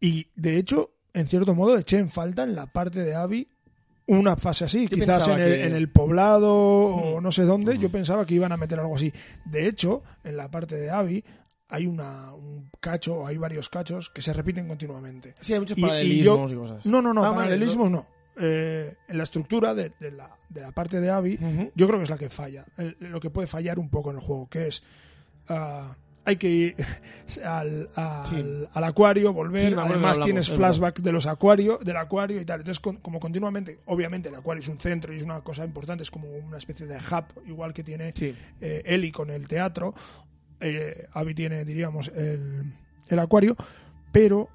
[0.00, 3.48] Y de hecho, en cierto modo, eché en falta en la parte de Abby
[4.08, 4.88] una fase así.
[4.88, 8.34] Yo Quizás en el, que- en el poblado o no sé dónde, yo pensaba que
[8.34, 9.12] iban a meter algo así.
[9.44, 11.24] De hecho, en la parte de Abby
[11.68, 15.34] hay una, un cacho, o hay varios cachos que se repiten continuamente.
[15.40, 16.86] Sí, hay muchos Y- y paralelismos y, yo- cosas.
[16.86, 18.06] No, no, no, Ah, paralelismos no.
[18.40, 21.38] Eh, en la estructura de, de la, de la parte de Abby,
[21.74, 22.64] yo creo que es la que falla.
[22.76, 24.82] El- lo que puede fallar un poco en el juego, que es.
[25.48, 25.94] ah,
[26.28, 26.74] hay que ir
[27.44, 28.44] al, al, Sí.
[28.72, 29.70] al acuario, volver.
[29.72, 32.60] Sí, Además, tienes es flashbacks de los acuarios, del acuario y tal.
[32.60, 36.02] Entonces, con- como continuamente, obviamente, el acuario es un centro y es una cosa importante,
[36.02, 38.34] es como una especie de hub, igual que tiene Sí.
[38.60, 39.94] eh, Eli con el teatro.
[40.60, 42.74] Eh, Abby tiene, diríamos, el,
[43.08, 43.56] el acuario,
[44.12, 44.48] pero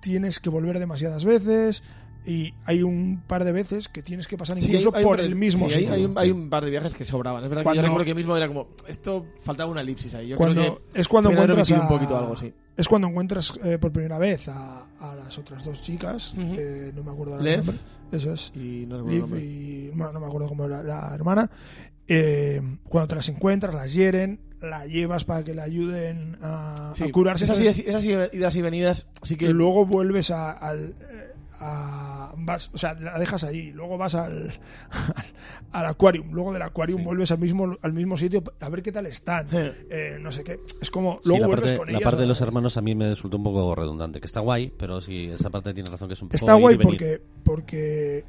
[0.00, 1.82] tienes que volver demasiadas veces
[2.26, 5.20] y hay un par de veces que tienes que pasar Sí, incluso hay- hay por
[5.20, 5.92] el mismo sí, sitio.
[5.94, 7.44] hay un, hay un par de viajes que sobraban.
[7.44, 8.68] Es verdad que Cuando- yo recuerdo que mismo era como.
[8.88, 10.28] Esto faltaba una elipsis ahí.
[10.28, 12.52] Yo Cuando, creo que es cuando encuentras a- un poquito algo, sí.
[12.76, 16.56] es cuando encuentras eh, por primera vez a, a las otras dos chicas Ujú.
[16.56, 17.76] que no me acuerdo ahora el nombre
[18.12, 21.50] eso es Y no Liv y bueno, no me acuerdo cómo era la hermana
[22.08, 27.04] eh, cuando te las encuentras las hieren la llevas para que le ayuden a, Sí,
[27.04, 29.46] a curarse Esas, esas idas y venidas, sí que.
[29.48, 31.33] que luego vuelves a, al eh,
[31.66, 34.50] a- vas, o sea, la dejas ahí, luego vas al,
[34.90, 35.24] al,
[35.72, 37.04] al aquarium, luego del aquarium Sí.
[37.04, 40.58] vuelves al mismo al mismo sitio a ver qué tal están, eh, no sé qué,
[40.80, 42.82] es como Sí, luego la vuelves parte, con la ellas parte de los hermanos a
[42.82, 46.08] mí me resultó un poco redundante, que está guay, pero sí, esa parte tiene razón
[46.08, 48.24] que es un poco Está guay porque porque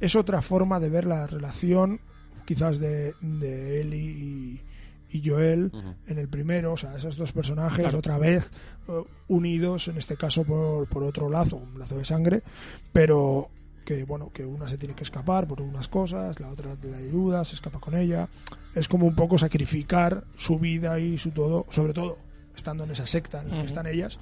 [0.00, 2.00] es otra forma de ver la relación
[2.44, 4.62] quizás de, de Ellie
[5.10, 5.70] y, Joel
[6.06, 7.98] en el primero, o sea, esos dos personajes Claro.
[7.98, 8.50] otra vez
[8.88, 12.42] eh, unidos, en este caso por, por otro lazo, un lazo de sangre,
[12.92, 13.50] pero
[13.84, 17.44] que bueno, que una se tiene que escapar por unas cosas, la otra le ayuda,
[17.44, 18.28] se escapa con ella.
[18.74, 22.18] Es como un poco sacrificar su vida y su todo, sobre todo
[22.56, 24.18] estando en esa secta en la que están ellas.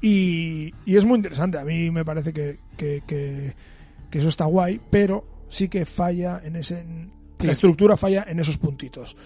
[0.00, 3.54] Y, y es muy interesante, a mí me parece que, que, que-
[4.10, 6.86] que eso está guay, pero sí que falla en ese...
[7.46, 7.48] Sí.
[7.48, 9.16] La estructura falla en esos puntitos.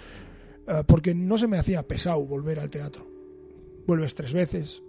[0.67, 3.07] Eh, porque no se me hacía pesado volver al teatro.
[3.87, 4.83] Vuelves tres veces.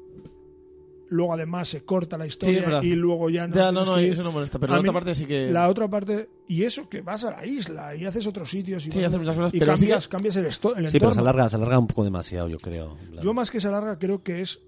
[1.10, 3.54] Luego además se corta la Sí, historia y luego ya no.
[3.54, 4.60] ya, no, no, que eso no molesta.
[4.60, 5.50] Pero A la otra parte sí que.
[5.52, 8.92] La otra parte, y eso que vas a la isla y haces otros sitios y,
[8.92, 11.08] Sí, vas- haces muchas cosas, y pero sí cambias, cambias el, esto- el Sí, pero
[11.10, 11.14] entorno.
[11.16, 12.98] se alarga, se alarga un poco demasiado, yo creo.
[13.22, 14.62] Yo más que se alarga creo que es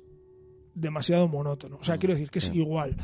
[0.76, 1.78] demasiado monótono.
[1.80, 2.52] O sea, Mm, quiero decir que es sí.
[2.60, 2.97] igual.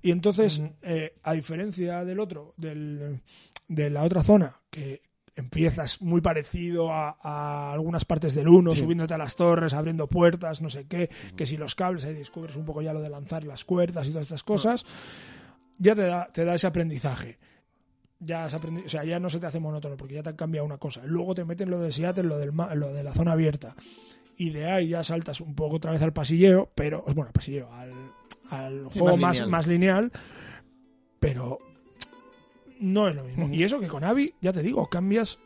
[0.00, 0.70] Y entonces, Ujú.
[0.82, 3.20] eh, a diferencia del otro, del,
[3.68, 5.02] de la otra zona, que
[5.36, 10.60] empiezas muy parecido a, a algunas partes del 1, subiéndote a las torres, abriendo puertas,
[10.60, 13.42] no sé qué, que si los cables, ahí descubres un poco ya lo de lanzar
[13.44, 14.84] las cuerdas y todas estas cosas,
[15.78, 17.38] ya te da, te da ese aprendizaje.
[18.20, 20.36] Ya, has aprendi- o sea, ya no se te hace monótono porque ya te han
[20.36, 21.02] cambiado una cosa.
[21.04, 23.74] Luego te meten lo de Seattle, lo, del lo de la zona abierta.
[24.36, 27.72] Y de ahí ya saltas un poco otra vez al pasilleo, pero, bueno, al pasilleo,
[27.72, 27.92] al,
[28.50, 30.12] al Sí, juego más más lineal,
[31.20, 31.58] pero
[32.80, 33.48] no es lo mismo.
[33.50, 35.38] Y eso que con Abby, ya te digo, cambias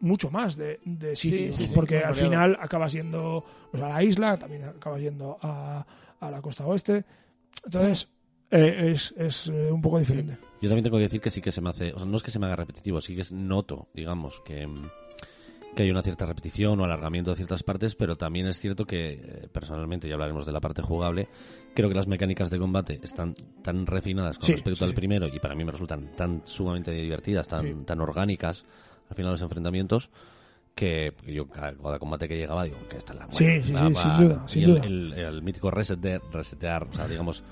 [0.00, 1.52] mucho más de, de sitio.
[1.52, 2.26] sí, sí, porque al variado.
[2.30, 5.86] final acabas yendo pues, a la isla, también acabas yendo a,
[6.20, 7.04] a la costa oeste.
[7.64, 8.08] Entonces,
[8.50, 10.38] eh, es, es eh, un poco diferente.
[10.60, 12.22] Yo también tengo que decir que sí que se me hace, o sea, no es
[12.22, 14.82] que se me haga repetitivo, sí que es noto, digamos, que, mm,
[15.76, 19.12] que hay una cierta repetición o alargamiento de ciertas partes, pero también es cierto que,
[19.12, 21.28] eh, personalmente, ya hablaremos de la parte jugable,
[21.74, 24.96] creo que las mecánicas de combate están tan refinadas con Sí, respecto sí, al sí.
[24.96, 27.74] primero y para mí me resultan tan sumamente divertidas, tan, Sí.
[27.84, 28.64] tan orgánicas
[29.10, 30.10] al final de los enfrentamientos,
[30.74, 33.38] que yo cada, combate que llegaba digo que esta es la buena.
[33.38, 34.84] Sí, sí, sí, sin duda, sin y el, duda.
[34.86, 37.44] El, el mítico reset de, resetear, o sea, digamos,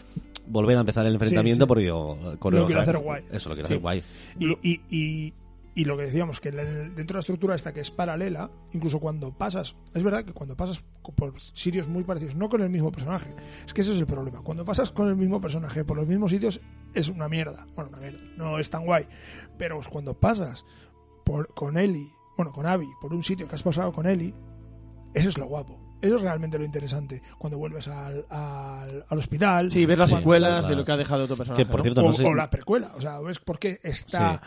[0.46, 1.68] volver a empezar el enfrentamiento sí.
[1.68, 3.22] porque digo, con Lo el- quiero hacer guay.
[3.32, 3.74] Eso lo quiero Sí.
[3.74, 4.02] hacer guay.
[4.38, 5.32] Y, y, y,
[5.76, 9.36] y lo que decíamos, que dentro de la estructura esta que es paralela, incluso cuando
[9.36, 10.84] pasas, es verdad que cuando pasas
[11.16, 13.34] por sitios muy parecidos, no con el mismo personaje,
[13.66, 14.40] es que ese es el problema.
[14.42, 16.60] Cuando pasas con el mismo personaje por los mismos sitios,
[16.94, 17.66] es una mierda.
[17.74, 19.06] Bueno, una mierda, no es tan guay.
[19.58, 20.64] Pero cuando pasas
[21.24, 24.34] por, con Ellie, bueno, con Abby, por un sitio que has pasado con Ellie,
[25.12, 25.80] eso es lo guapo.
[26.02, 27.22] Eso es realmente lo interesante.
[27.38, 29.70] Cuando vuelves al, al, al hospital.
[29.70, 30.68] Sí, ver las secuelas claro.
[30.68, 31.64] de lo que ha dejado otro personaje.
[31.64, 31.82] Que, por ¿no?
[31.84, 32.92] cierto, o, no sé- o la precuela.
[32.96, 34.42] O sea, ves por qué está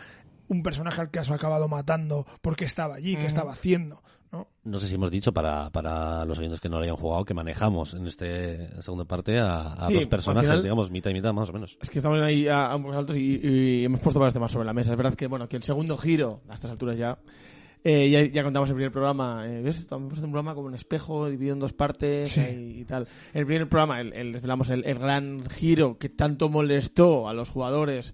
[0.48, 4.02] un personaje al que has acabado matando, por qué estaba allí, qué estaba haciendo.
[4.30, 4.46] ¿no?
[4.64, 7.32] No sé si hemos dicho para, para los oyentes que no lo hayan jugado que
[7.32, 11.32] manejamos en este segunda parte a, a Sí, dos personajes, final- digamos, mitad y mitad
[11.32, 11.78] más o menos.
[11.80, 14.74] Es que estamos ahí a ambos altos y, y hemos puesto varios temas sobre la
[14.74, 14.90] mesa.
[14.90, 17.18] Es verdad que, bueno, que el segundo giro, a estas alturas ya,
[17.84, 19.86] eh, ya, ya contamos el primer programa, eh, ¿ves?
[19.90, 22.40] Hemos puesto un programa como un espejo dividido en dos partes Sí.
[22.42, 23.08] eh, y tal.
[23.32, 28.12] El primer programa, el, el, el, el gran giro que tanto molestó a los jugadores,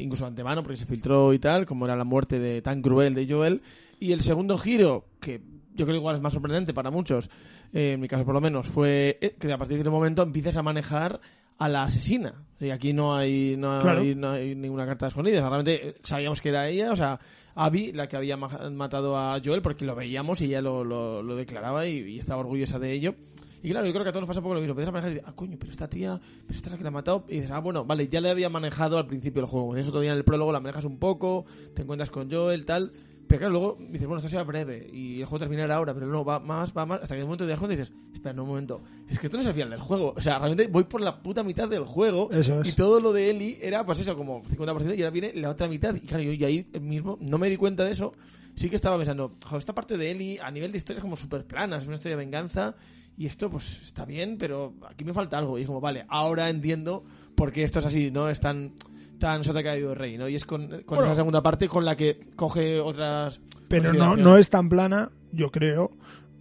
[0.00, 3.14] incluso de antemano, porque se filtró y tal, como era la muerte de tan cruel
[3.14, 3.62] de Joel.
[4.00, 5.40] Y el segundo giro, que
[5.74, 7.30] yo creo igual es más sorprendente para muchos,
[7.72, 10.22] eh, en mi caso por lo menos, fue eh, que a partir de ese momento
[10.22, 11.20] empieces a manejar
[11.58, 12.34] a la asesina.
[12.60, 14.00] Y aquí no hay, no, Claro.
[14.00, 15.40] hay, no hay ninguna carta escondida.
[15.40, 17.18] Realmente eh, sabíamos que era ella, o sea,
[17.54, 21.22] Abby la que había ma- matado a Joel porque lo veíamos y ella lo, lo,
[21.22, 23.14] lo declaraba y, y estaba orgullosa de ello.
[23.62, 24.72] Y claro, yo creo que a todos nos pasa un poco lo mismo.
[24.72, 26.84] Empiezas a manejar y dices, ah, coño, pero esta tía, pero esta es la que
[26.84, 27.24] la ha matado.
[27.28, 29.68] Y dices, ah, bueno, vale, ya le había manejado al principio del juego.
[29.70, 31.44] Otro día en el prólogo, la manejas un poco,
[31.74, 32.92] te encuentras con Joel, tal.
[33.32, 36.22] Pero claro, luego dices, bueno, esto será breve y el juego terminará ahora, pero no,
[36.22, 38.34] va más, va más, hasta que de un momento te das cuenta y dices, espera,
[38.34, 40.12] no, un momento, es que esto no es el final del juego.
[40.14, 42.68] O sea, realmente voy por la puta mitad del juego Eso es.
[42.68, 45.66] y todo lo de Eli era, pues eso, como 50% y ahora viene la otra
[45.66, 45.94] mitad.
[45.94, 48.12] Y claro, yo y ahí mismo no me di cuenta de eso.
[48.54, 51.16] Sí que estaba pensando, joder, esta parte de Eli a nivel de historia es como
[51.16, 52.76] súper plana, es una historia de venganza
[53.16, 55.58] y esto pues está bien, pero aquí me falta algo.
[55.58, 58.28] Y es como, vale, ahora entiendo por qué esto es así, ¿no?
[58.28, 58.72] Es tan,
[59.18, 60.28] tan sota caído de rey, ¿no?
[60.28, 61.04] Y es con, con Bueno.
[61.04, 63.40] esa segunda parte con la que coge otras...
[63.68, 65.90] Pero no, no es tan plana, yo creo,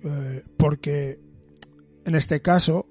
[0.03, 1.19] eh, porque
[2.03, 2.87] en este caso,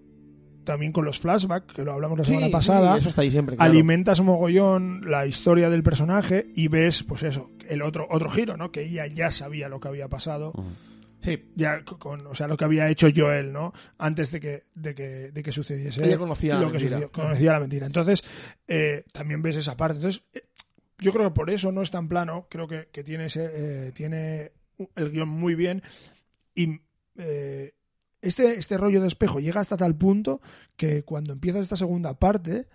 [0.64, 3.30] también con los flashbacks, que lo hablamos la Sí, semana sí, pasada, eso está ahí
[3.30, 3.70] siempre, claro.
[3.70, 8.70] alimentas mogollón la historia del personaje y ves, pues eso, el otro, otro giro, ¿no?
[8.72, 10.52] Que ella ya sabía lo que había pasado.
[11.22, 13.72] Sí, Ya con, o sea, lo que había hecho Joel, ¿no?
[13.98, 16.90] Antes de que, de que, de que sucediese Ella conocía la lo que mentira.
[16.96, 17.86] sucedió, conocía la mentira.
[17.86, 18.24] Entonces,
[18.66, 19.96] eh, también ves esa parte.
[19.96, 20.42] Entonces, eh,
[20.98, 22.46] yo creo que por eso no es tan plano.
[22.48, 23.50] Creo que, que tiene, ese,
[23.88, 24.52] eh, tiene
[24.96, 25.82] el guion muy bien.
[26.54, 26.80] Y
[27.16, 27.74] eh,
[28.22, 30.40] este, este rollo de espejo llega hasta tal punto
[30.76, 32.66] que cuando empiezas esta segunda parte,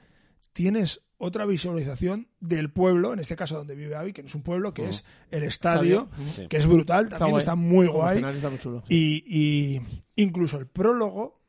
[0.56, 4.42] tienes otra visualización del pueblo, en este caso donde vive Abby, que no es un
[4.42, 6.48] pueblo, que es el estadio, Sí.
[6.48, 7.40] que es brutal, también guay.
[7.42, 8.24] está muy guay.
[8.24, 8.84] está muy chulo.
[8.88, 9.82] Y, y
[10.16, 11.42] incluso el prólogo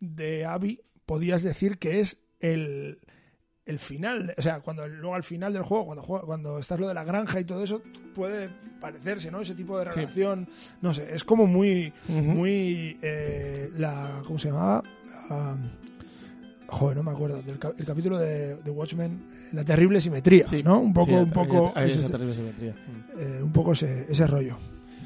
[0.00, 3.00] de Abby podías decir que es el,
[3.64, 6.88] el final, o sea, cuando luego al final del juego, cuando juega- cuando estás lo
[6.88, 7.80] de la granja y todo eso,
[8.14, 9.40] puede parecerse, ¿no?
[9.40, 10.00] Ese tipo de Sí.
[10.00, 10.48] relación,
[10.82, 14.82] no sé, es como muy, muy eh, la, ¿cómo se llamaba?
[16.72, 19.20] Joder, no me acuerdo del el capítulo de, de Watchmen,
[19.52, 20.62] la terrible simetría, Sí.
[20.62, 20.80] ¿no?
[20.80, 22.72] Un poco, Sí, un poco, hay- hay ese, esa terrible simetría.
[22.72, 23.20] Mm.
[23.20, 24.56] eh, un poco ese, ese rollo.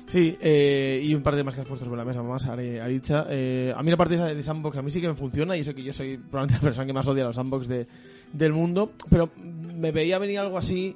[0.07, 2.79] Sí, eh, y un par de más que has puesto sobre la mesa más, Ari-
[2.81, 3.27] Aricha.
[3.29, 5.61] Eh, a mí la parte esa de sandbox a mí sí que me funciona y
[5.61, 7.89] eso que yo soy probablemente la persona que más odia los sandbox de,
[8.33, 10.95] del mundo, pero me veía venir algo así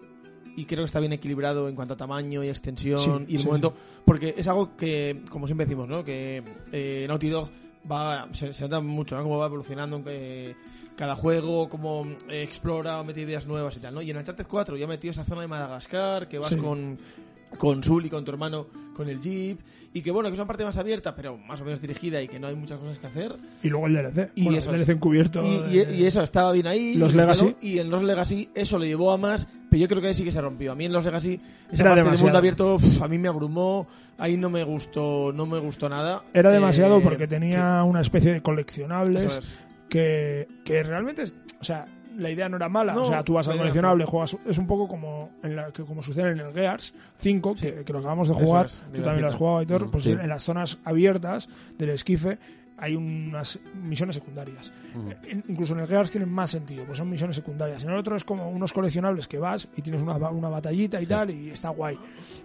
[0.56, 3.40] y creo que está bien equilibrado en cuanto a tamaño y extensión Sí, y el
[3.42, 6.04] sí, momento, porque es algo que, como siempre decimos, ¿no?
[6.04, 7.48] Que eh, Naughty Dog
[7.90, 9.22] va, se, se nota mucho, ¿no?
[9.22, 10.56] Cómo va evolucionando que
[10.96, 14.02] cada juego, cómo eh, explora o mete ideas nuevas y tal, ¿no?
[14.02, 16.56] Y en Uncharted 4 ya metió esa zona de Madagascar, que vas Sí.
[16.56, 16.98] con
[17.58, 19.58] con Sul y con tu hermano con el Jeep
[19.92, 22.28] y que bueno, que es una parte más abierta, pero más o menos dirigida y
[22.28, 23.34] que no hay muchas cosas que hacer.
[23.62, 24.30] Y luego el DLC.
[24.36, 24.76] Y Bueno, eso el.
[24.84, 25.42] DLC encubierto.
[25.44, 26.94] Y, de- y- y eso estaba bien ahí.
[26.94, 27.56] Los y Legacy.
[27.60, 30.22] Y en los Legacy eso lo llevó a más, pero yo creo que ahí sí
[30.22, 30.70] que se rompió.
[30.70, 31.40] A mí en los Legacy
[31.72, 32.22] esa Era parte del demasiado.
[32.22, 36.22] mundo abierto uf, a mí me abrumó, ahí no me gustó, no me gustó nada.
[36.34, 39.56] Era demasiado Eh, porque tenía una especie de coleccionables es.
[39.88, 41.24] que, que realmente,
[41.60, 42.94] o sea, la idea no era mala.
[42.94, 45.84] No, o sea, tú vas al coleccionable, juegas, es un poco como en la, que
[45.84, 49.22] como sucede en el Gears 5, que, que lo acabamos de jugar, es, tú también
[49.22, 50.10] lo has jugado, Aitor, Mm, pues sí.
[50.10, 52.38] en las zonas abiertas del esquife
[52.82, 54.72] hay unas misiones secundarias.
[55.28, 57.84] En- Incluso en el Gears tienen más sentido, pues son misiones secundarias.
[57.84, 61.04] En el otro es como unos coleccionables que vas y tienes una, una batallita y
[61.04, 61.98] tal, y está guay,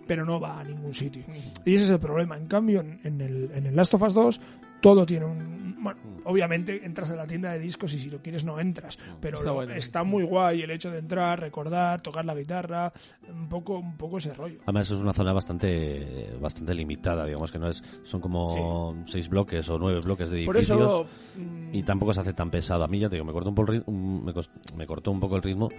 [0.06, 1.23] pero no va a ningún sitio.
[1.63, 2.36] Y ese es el problema.
[2.38, 4.41] En cambio, en, en el, en el Last of Us 2,
[4.86, 5.56] todo tiene un.
[5.82, 9.38] Bueno, obviamente entras a la tienda de discos y si lo quieres no entras, pero
[9.38, 9.74] Está lo- bueno.
[9.74, 12.91] está muy guay el hecho de entrar, recordar, tocar la guitarra,
[13.30, 14.60] un poco, un poco ese rollo.
[14.63, 19.67] Además es una zona bastante bastante limitada, digamos que no es son como seis bloques
[19.69, 22.84] o nueve bloques de Por edificios eso mm, y tampoco se hace tan pesado.
[22.84, 25.10] A mí ya te digo, me cortó un poco el ritmo, me, cos- me cortó
[25.12, 25.69] un poco el ritmo,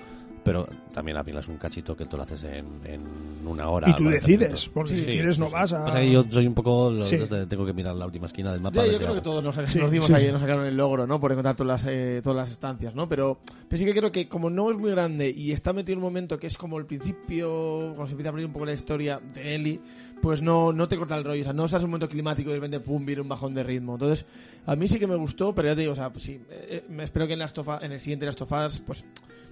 [0.47, 3.03] pero también al final es un cachito que tú lo haces en, en
[3.47, 3.91] una hora.
[3.91, 6.55] Y tú 40 decides, porque si quieres no vas a- Pasa que yo soy un
[6.55, 7.19] poco, lo- Sí.
[7.49, 8.87] tengo que mirar la última esquina del mapa.
[8.87, 10.33] Yo qué creo que todos nos, Sí, nos dimos sí, ahí, sí.
[10.33, 11.21] nos sacaron el logro, ¿no?
[11.21, 13.09] Por encontrar todas las, eh, todas las estancias, ¿no?
[13.09, 15.99] Pero, pero sí que creo que como no es muy grande y está metido en
[15.99, 17.49] un momento que es como el principio,
[17.95, 19.81] cuando se empieza a abrir un poco la historia de Ellie,
[20.23, 21.41] pues no, no te corta el rollo.
[21.43, 23.53] O sea, no estás en un momento climático y de repente, pum, viene un bajón
[23.53, 23.95] de ritmo.
[23.95, 24.25] Entonces,
[24.65, 26.85] a mí sí que me gustó, pero ya te digo, o sea, pues sí, eh,
[26.89, 29.05] me espero que en, Us- en el siguiente Last of Us, pues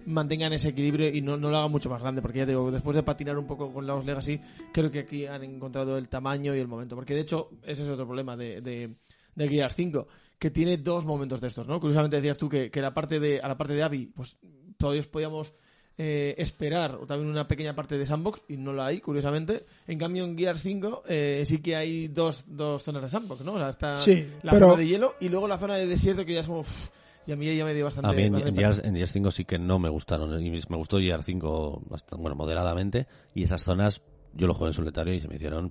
[0.07, 2.71] mantengan ese equilibrio y no, no lo hagan mucho más grande, porque ya te digo,
[2.71, 4.41] después de patinar un poco con los Legacy,
[4.73, 7.89] creo que aquí han encontrado el tamaño y el momento, porque de hecho ese es
[7.89, 8.95] otro problema de, de,
[9.35, 10.07] de Gears 5,
[10.39, 11.81] que tiene dos momentos de estos, ¿no?
[11.81, 14.37] Curiosamente decías tú que, que la parte de, a la parte de Abby, pues
[14.77, 15.55] todavía podíamos
[15.97, 19.65] eh, esperar o también una pequeña parte de sandbox y no la hay, curiosamente.
[19.87, 23.53] En cambio, en Gears 5 eh, sí que hay dos, dos zonas de sandbox, ¿no?
[23.55, 26.25] O sea, está Sí, la pero- zona de hielo y luego la zona de desierto
[26.25, 26.61] que ya es como...
[26.61, 26.89] uff,
[27.27, 28.09] y a mí ya me dio bastante...
[28.09, 30.41] A mí en, en Gears, en Gears 5 sí que no me gustaron.
[30.43, 33.07] Y me gustó Gears 5, bastante- bueno, moderadamente.
[33.35, 34.03] Y esas zonas
[34.37, 35.71] yo lo jugué en solitario y se me hicieron.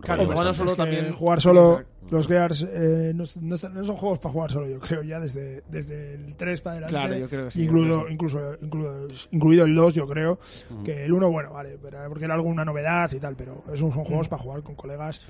[0.00, 4.32] Claro, jugando solo también- jugar solo los Gears eh, no, no no son juegos para
[4.32, 7.50] jugar solo yo creo ya desde, desde el 3 para adelante Claro, yo creo que
[7.52, 10.38] sí, incluido, incluso, incluido incluido el 2 yo creo
[10.84, 14.04] que el 1 bueno vale pero- porque era alguna novedad y tal pero esos son
[14.04, 15.20] juegos para jugar con colegas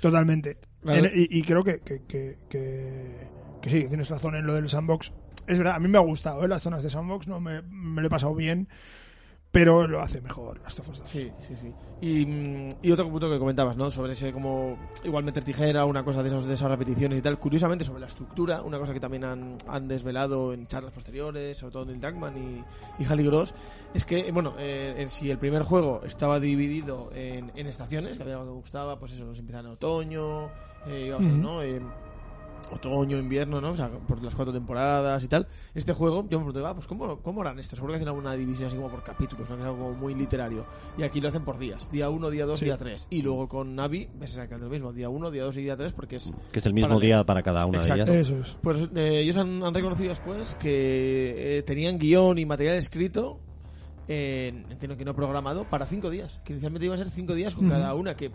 [0.00, 1.06] totalmente Claro.
[1.06, 3.28] En- y, y creo que que, que, que-
[3.60, 5.12] que sí tienes razón en lo del sandbox
[5.46, 6.48] es verdad a mí me ha gustado ¿eh?
[6.48, 8.68] las zonas de sandbox no me, me lo he pasado bien
[9.50, 11.72] pero lo hace mejor las 2 Sí, sí, sí.
[12.02, 13.90] Y, mm, y otro punto que comentabas, ¿no?
[13.90, 17.38] Sobre ese como igual meter tijera, una cosa de, esos, de esas repeticiones y tal.
[17.38, 21.72] Curiosamente sobre la estructura, una cosa que también han, han desvelado en charlas posteriores, sobre
[21.72, 23.54] todo Neil Druckmann y, y Halley Gross,
[23.94, 28.24] es que, bueno, eh, en si el primer juego estaba dividido en, en estaciones, que
[28.24, 30.50] había algo que gustaba, pues eso, nos empieza en otoño,
[30.86, 31.22] eh, Ujú.
[31.24, 31.62] ¿no?
[31.62, 31.80] Eh,
[32.70, 33.70] otoño, invierno, ¿no?
[33.72, 35.46] O sea, por las cuatro temporadas y tal.
[35.74, 37.76] Este juego, yo me preguntaba, ah, pues ¿cómo, cómo harán esto?
[37.76, 39.56] Seguro que hacen alguna división así como por capítulos, ¿no?
[39.56, 40.64] que es algo como muy literario.
[40.96, 41.90] Y aquí lo hacen por días.
[41.90, 42.64] Día 1, día 2, Sí.
[42.66, 43.06] día 3.
[43.10, 44.92] Y luego con Navi ves exactamente lo mismo.
[44.92, 46.30] Día 1, día 2 y día 3 porque es...
[46.52, 47.06] Que es el mismo Paralelo.
[47.16, 48.04] día para cada una Exacto.
[48.12, 48.28] de ellas.
[48.30, 52.76] eso es Pues eh, ellos han, han reconocido después que eh, tenían guion y material
[52.76, 53.40] escrito,
[54.08, 56.40] en, entiendo que no programado, para cinco días.
[56.44, 57.74] Que inicialmente iba a ser cinco días con Ujú.
[57.74, 58.14] cada una.
[58.14, 58.30] Que,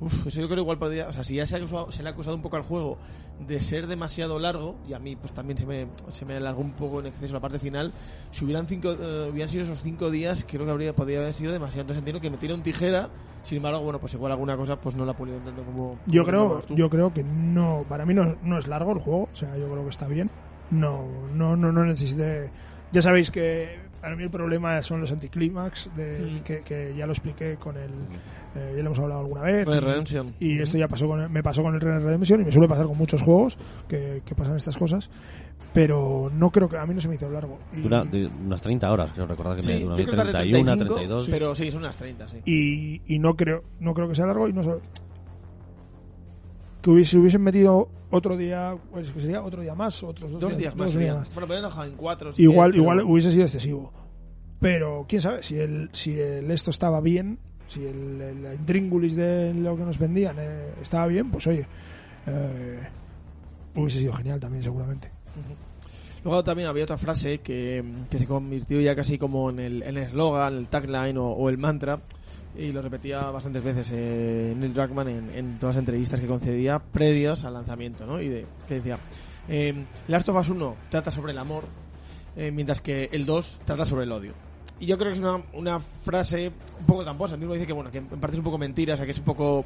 [0.00, 1.08] uf, eso yo creo igual podría.
[1.08, 2.98] O sea, si ya se, ha acusado- se le ha acusado un poco al juego
[3.46, 6.72] de ser demasiado largo, y a mí pues también se me, se me alargó un
[6.72, 7.92] poco en exceso la parte final,
[8.30, 11.52] si hubieran, cinco, eh, hubieran sido esos cinco días, creo que habría podría haber sido
[11.52, 11.82] demasiado.
[11.82, 13.08] Entonces entiendo que metieron tijera,
[13.42, 15.98] sin embargo, bueno, pues igual alguna cosa pues no la ha pulido tanto como.
[16.06, 19.28] Yo como creo, yo creo que no, para mí no, no es largo el juego,
[19.32, 20.30] o sea, yo creo que está bien.
[20.70, 22.50] No, no, no, no necesité.
[22.92, 26.44] Ya sabéis que para mí el problema son los anticlímax, de, Mm.
[26.44, 27.90] que, que ya lo expliqué con el,
[28.56, 29.66] eh, ya lo hemos hablado alguna vez.
[29.66, 30.34] Red y- Redemption.
[30.40, 32.86] Y esto ya pasó con, me pasó con el Red Redemption y me suele pasar
[32.86, 33.56] con muchos juegos
[33.88, 35.08] que, que pasan estas cosas.
[35.72, 37.58] Pero no creo que a mí no se me hizo largo.
[37.76, 40.32] Y, Dura de unas 30 horas, creo recordar que Sí, me duró creo que tarde
[40.32, 41.28] 31, 35, 32.
[41.30, 42.36] Pero sí, son unas 30, sí.
[42.44, 44.62] y, y no creo no creo que sea largo y no
[46.82, 50.56] que hubiese, hubiesen metido otro día pues que sería otro día más otros dos, Dos
[50.58, 50.92] días más.
[50.92, 51.34] dos días más.
[51.34, 52.32] Bueno, pero en cuatro.
[52.32, 53.92] si igual quieres, igual pero- hubiese sido excesivo
[54.58, 57.38] pero quién sabe si el si el esto estaba bien
[57.68, 61.66] si el, el intríngulis de lo que nos vendían eh, estaba bien pues oye
[62.26, 62.80] eh,
[63.76, 65.10] hubiese sido genial también seguramente
[66.22, 69.96] Luego también había otra frase que, que se convirtió ya casi como en el en
[69.96, 71.98] el eslogan, el tagline o, o el mantra.
[72.56, 76.80] Y lo repetía bastantes veces eh, Neil Druckmann en, en todas las entrevistas que concedía
[76.80, 78.20] previos al lanzamiento, ¿no?
[78.20, 78.98] Y de, que decía,
[79.48, 81.64] eh, Last of Us 1 trata sobre el amor,
[82.36, 84.32] eh, mientras que el 2 trata sobre el odio.
[84.80, 87.34] y yo creo que es una, una frase un poco tramposa.
[87.34, 89.12] El mismo dice que, bueno, que en parte es un poco mentira, o sea, que
[89.12, 89.64] es un poco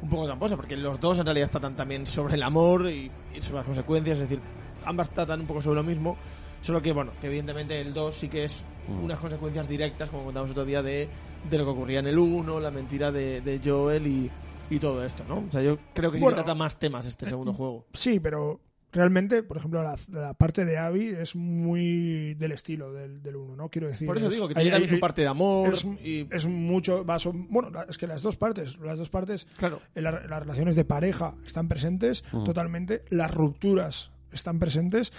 [0.00, 3.42] un poco tramposa, porque los dos en realidad tratan también sobre el amor y, y
[3.42, 4.40] sobre las consecuencias, es decir,
[4.84, 6.16] ambas tratan un poco sobre lo mismo,
[6.60, 9.04] solo que, bueno, que evidentemente el 2 sí que es Mm.
[9.04, 11.08] unas consecuencias directas, como contamos otro día, de,
[11.50, 14.30] de lo que ocurría en el 1, la mentira de, de Joel y,
[14.70, 15.44] y todo esto, ¿no?
[15.48, 17.86] O sea, yo creo que sí Bueno, que trata más temas este segundo juego.
[17.92, 18.60] Sí, pero
[18.94, 23.56] realmente, por ejemplo, la, la parte de Abby es muy del estilo del, del 1,
[23.56, 23.68] ¿no?
[23.70, 24.06] Quiero decir.
[24.06, 26.26] Por eso es- digo que tiene también su parte de amor es, y...
[26.30, 27.04] es mucho.
[27.04, 29.80] va, son- bueno, es que las dos partes, las dos partes, Claro.
[29.94, 35.12] en la- las relaciones de pareja están presentes totalmente, las rupturas están presentes,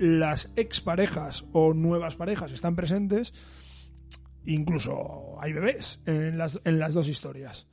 [0.00, 3.34] las exparejas o nuevas parejas están presentes,
[4.44, 7.66] incluso hay bebés en las, en las dos historias.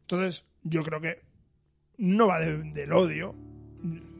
[0.00, 1.22] Entonces, yo creo que
[1.98, 3.34] no va de- del odio,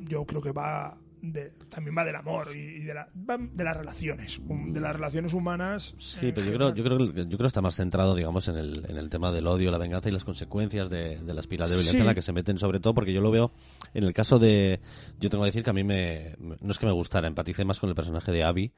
[0.09, 3.77] yo creo que va de, también va del amor y, y de, la- de las
[3.77, 5.95] relaciones, um, de las relaciones humanas.
[5.99, 8.57] Sí, pero yo creo, yo creo, que- yo creo que está más centrado, digamos, en
[8.57, 11.69] el, en el tema del odio, la venganza y las consecuencias de, de la espiral
[11.69, 12.03] de violencia Sí.
[12.03, 13.53] en la que se meten, sobre todo, porque yo lo veo
[13.95, 14.81] en el caso de.
[15.21, 16.37] Yo tengo que decir que a mí me.
[16.61, 18.73] No es que me gustara, empaticé más con el personaje de Abby.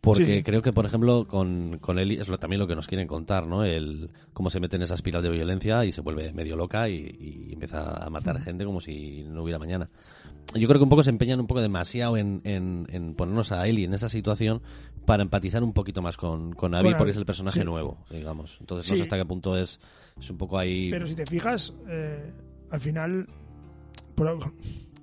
[0.00, 0.42] Porque Sí.
[0.42, 3.46] creo que, por ejemplo, con, con Ellie es lo, también lo que nos quieren contar,
[3.46, 3.64] ¿no?
[3.64, 6.94] El cómo se mete en esa espiral de violencia y se vuelve medio loca y,
[7.48, 9.88] y empieza a matar gente como si no hubiera mañana.
[10.54, 13.66] Yo creo que un poco se empeñan un poco demasiado en, en, en ponernos a
[13.66, 14.62] Ellie en esa situación
[15.04, 17.64] para empatizar un poquito más con, con Abby porque es el personaje sí.
[17.66, 18.56] nuevo, digamos.
[18.60, 18.98] Entonces no Sí.
[18.98, 19.80] sé hasta qué punto es,
[20.20, 20.90] es un poco ahí...
[20.90, 22.32] Pero si te fijas, eh,
[22.70, 23.26] al final,
[24.14, 24.52] por-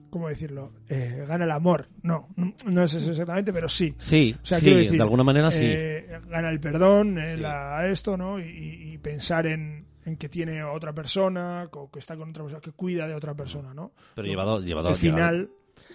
[0.09, 0.71] ¿cómo decirlo?
[0.87, 1.89] Eh, gana el amor.
[2.01, 3.93] No, no, no es eso exactamente, pero sí.
[3.97, 5.59] Sí, O sea, sí, decir, de alguna manera sí.
[5.63, 7.45] eh, gana el perdón, el Sí.
[7.45, 8.39] a esto, ¿no?
[8.39, 12.43] Y- y pensar en, en que tiene a otra persona, o que está con otra
[12.43, 13.91] persona, que cuida de otra persona, ¿no?
[14.15, 15.49] Pero llevado, llevado Al llevado- final,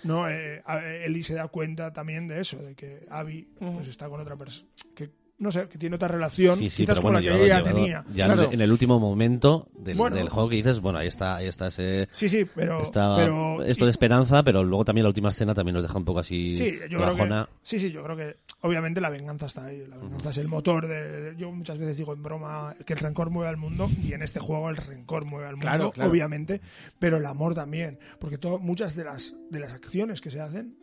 [0.04, 0.28] ¿no?
[0.28, 4.20] Eh, a- Eli se da cuenta también de eso, de que Abby pues, está con
[4.20, 4.68] otra persona.
[4.94, 7.58] Que, no sé, que tiene otra relación, Sí, sí, quizás con bueno, la que ella
[7.60, 8.04] llevado- tenía.
[8.14, 8.50] ya Claro.
[8.52, 10.16] en el último momento del, Bueno.
[10.16, 12.08] del juego que dices, bueno, ahí está, ahí está ese...
[12.12, 12.82] Sí, sí, pero.
[12.82, 16.04] está pero esto de esperanza, pero luego también la última escena también nos deja un
[16.06, 17.48] poco así Sí, yo creo que, bajona.
[17.62, 19.86] sí, sí, yo creo que obviamente la venganza está ahí.
[19.86, 21.34] La venganza es el motor de.
[21.36, 24.40] Yo muchas veces digo en broma que el rencor mueve al mundo y en este
[24.40, 26.10] juego el rencor mueve al mundo, Claro, claro.
[26.10, 26.60] obviamente,
[26.98, 30.76] pero el amor también, porque muchas de las de las acciones que se hacen,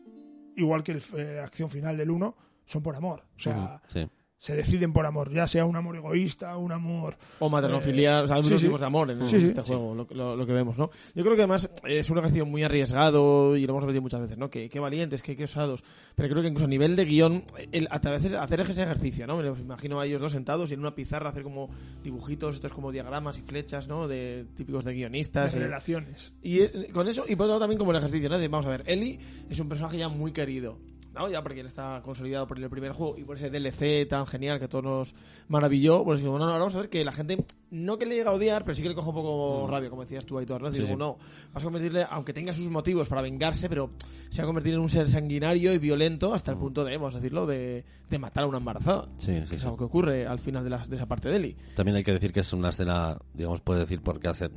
[0.56, 2.36] igual que el, eh, la acción final del 1,
[2.66, 3.26] son por amor.
[3.36, 4.08] O sea, sí.
[4.44, 8.36] Se deciden por amor, ya sea un amor egoísta, un amor O maternofilia, o sea,
[8.36, 8.66] hay sí, sí.
[8.66, 9.46] tipos de amor en Sí, sí.
[9.46, 10.90] este juego, lo, lo- lo que vemos, ¿no?
[11.16, 14.38] Yo creo que además es un ejercicio muy arriesgado y lo hemos repetido muchas veces,
[14.38, 14.50] ¿no?
[14.50, 15.82] Que, qué valientes, qué, qué osados.
[16.16, 19.38] Pero creo que incluso a nivel de guion, el, a veces hacer ese ejercicio, ¿no?
[19.38, 21.70] Me los imagino a ellos dos sentados y en una pizarra hacer como
[22.04, 24.10] dibujitos, estos como diagramas y flechas, ¿no?
[24.10, 25.56] De típicos de de guionistas.
[25.56, 25.60] eh.
[25.60, 26.34] relaciones.
[26.44, 28.38] Y eh, con eso, y por otro lado también como el ejercicio, ¿no?
[28.38, 29.20] De, vamos a ver, Ellie
[29.50, 30.78] es un personaje ya muy querido.
[31.14, 31.30] ¿No?
[31.30, 34.60] Ya porque él está consolidado por el primer juego y por ese DLC tan genial
[34.60, 35.16] que todos nos
[35.48, 36.04] maravilló.
[36.04, 38.64] Pues bueno, ahora vamos a ver que la gente, no que le llega a odiar,
[38.64, 40.72] pero sí que le coge un poco rabia, como decías tú, Aitor, ¿no?
[40.72, 40.82] Sí.
[40.82, 41.18] Digo, no,
[41.54, 43.92] vas a convertirle, aunque tenga sus motivos para vengarse, pero
[44.30, 47.16] se va a convertir en un ser sanguinario y violento hasta el punto de, vamos
[47.16, 49.08] a decirlo, de, de matar a una embarazada.
[49.18, 49.66] Sí, Que sí, es sí.
[49.68, 51.56] algo que ocurre al final de, la- de esa parte de Ellie.
[51.76, 54.50] También hay que decir que es una escena, digamos, puede decir porque hace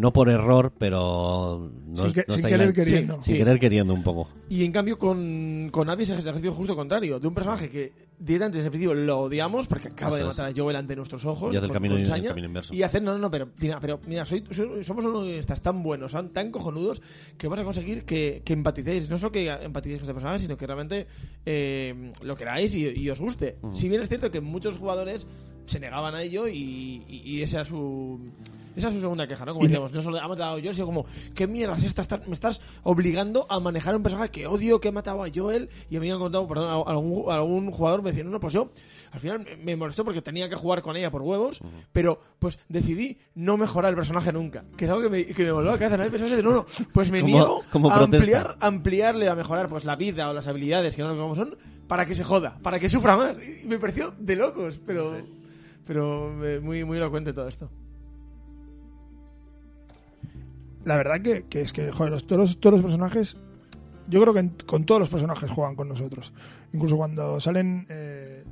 [0.00, 3.14] no por error, pero no, Sin es- que- no sin está querer queriendo.
[3.22, 3.38] sin Sí.
[3.38, 4.28] querer queriendo un poco.
[4.48, 7.92] Y en cambio con, con Abby es el ejercicio justo contrario, de un personaje que
[8.18, 10.36] directamente desde el principio lo odiamos porque acaba de Eso es.
[10.38, 11.54] matar a Joel ante nuestros ojos.
[11.54, 12.74] Y hace el camino- con el saña, camino inverso.
[12.74, 15.82] Y hacer, no, no, no, pero mira, pero, mira soy, soy- somos unos guionistas tan
[15.82, 17.00] buenos, tan, tan cojonudos,
[17.38, 20.56] que vamos a conseguir que, que empaticéis, no solo que empaticéis con este personaje, sino
[20.56, 21.06] que realmente
[21.46, 23.56] eh, lo queráis y, y os guste.
[23.72, 25.26] Si bien es cierto que muchos jugadores
[25.70, 28.20] se negaban a ello y, y- y esa es su...
[28.76, 29.52] Esa es su segunda queja, ¿no?
[29.52, 31.04] Como decíamos, no solo ha matado a Joel, sino como,
[31.34, 32.18] ¿qué mierda es esta?
[32.28, 35.68] Me estás obligando a manejar a un personaje que odio, que he matado a Joel.
[35.90, 38.52] Y a me han contado, perdón, a- algún, algún jugador me decía, no, no, pues
[38.54, 38.70] yo,
[39.10, 41.60] al final me- molestó porque tenía que jugar con ella por huevos,
[41.92, 44.64] pero pues decidí no mejorar el personaje nunca.
[44.76, 45.96] Que es algo que me, que me voló la cabeza.
[45.96, 48.16] Nadie pensaba, no, no, pues me Como- niego como a protesta.
[48.18, 51.56] ampliar, ampliarle, a mejorar pues la vida o las habilidades, que no lo que son,
[51.88, 53.32] para que se joda, para que sufra más.
[53.64, 55.39] Y me pareció de locos, pero,
[55.90, 56.32] pero
[56.62, 57.68] muy, muy elocuente todo esto.
[60.84, 63.36] la verdad que, que es que, joder, todos, los, todos los personajes,
[64.06, 66.32] yo creo que con todos los personajes juegan con nosotros.
[66.72, 68.44] Incluso cuando salen eh,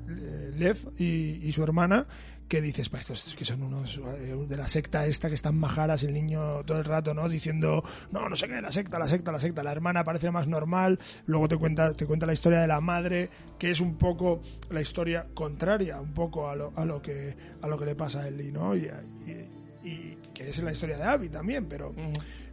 [0.59, 2.09] Lev y su hermana,
[2.49, 6.03] que dices, "Pa, estos que son unos eh, de la secta esta que están majaras,
[6.03, 7.29] el niño todo el rato, ¿no?
[7.29, 9.63] Diciendo, no, no sé qué, la secta, la secta, la secta.
[9.63, 13.29] La hermana parece más normal, luego te cuenta, te cuenta la historia de la madre,
[13.59, 14.41] que es un poco
[14.71, 18.21] la historia contraria, un poco a lo, a lo que a lo que le pasa
[18.23, 18.75] a Ellie, ¿no?
[18.75, 18.89] Y,
[19.27, 21.95] y- y que es la historia de Abby también, pero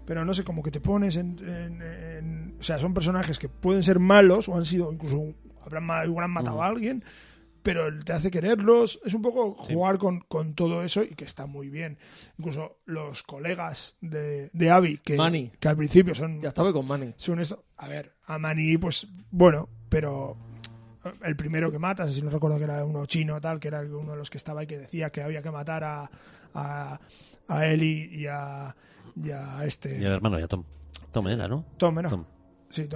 [0.06, 3.50] pero no sé, como que te pones en, en- en- O sea, son personajes que
[3.50, 5.34] pueden ser malos o han sido, incluso
[5.66, 7.04] habrán, han matado a alguien,
[7.66, 9.00] pero te hace quererlos.
[9.04, 11.98] Es un poco jugar con, con todo eso y que está muy bien.
[12.38, 15.52] Incluso los colegas de, de Abby, que, Manny.
[15.60, 17.16] que al principio son, Ya estaba con Manny.
[17.18, 17.64] son esto.
[17.78, 20.38] A ver, a Manny, pues bueno, pero
[21.24, 24.12] el primero que matas, si no recuerdo que era uno chino tal, que era uno
[24.12, 26.12] de los que estaba ahí que decía que había que matar a,
[26.54, 27.00] a,
[27.48, 28.76] a Eli y a,
[29.16, 29.98] y a este.
[29.98, 30.64] Y el hermano, ya Tom.
[31.12, 31.66] Tom era, ¿no?
[31.78, 31.96] Tom.
[32.10, 32.26] Tom.
[32.70, 32.88] Sí.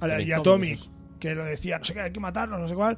[0.00, 0.76] A la- Tommy, y a Tommy,
[1.18, 2.96] que lo decía, no sé qué, hay que matarlo, no sé cuál.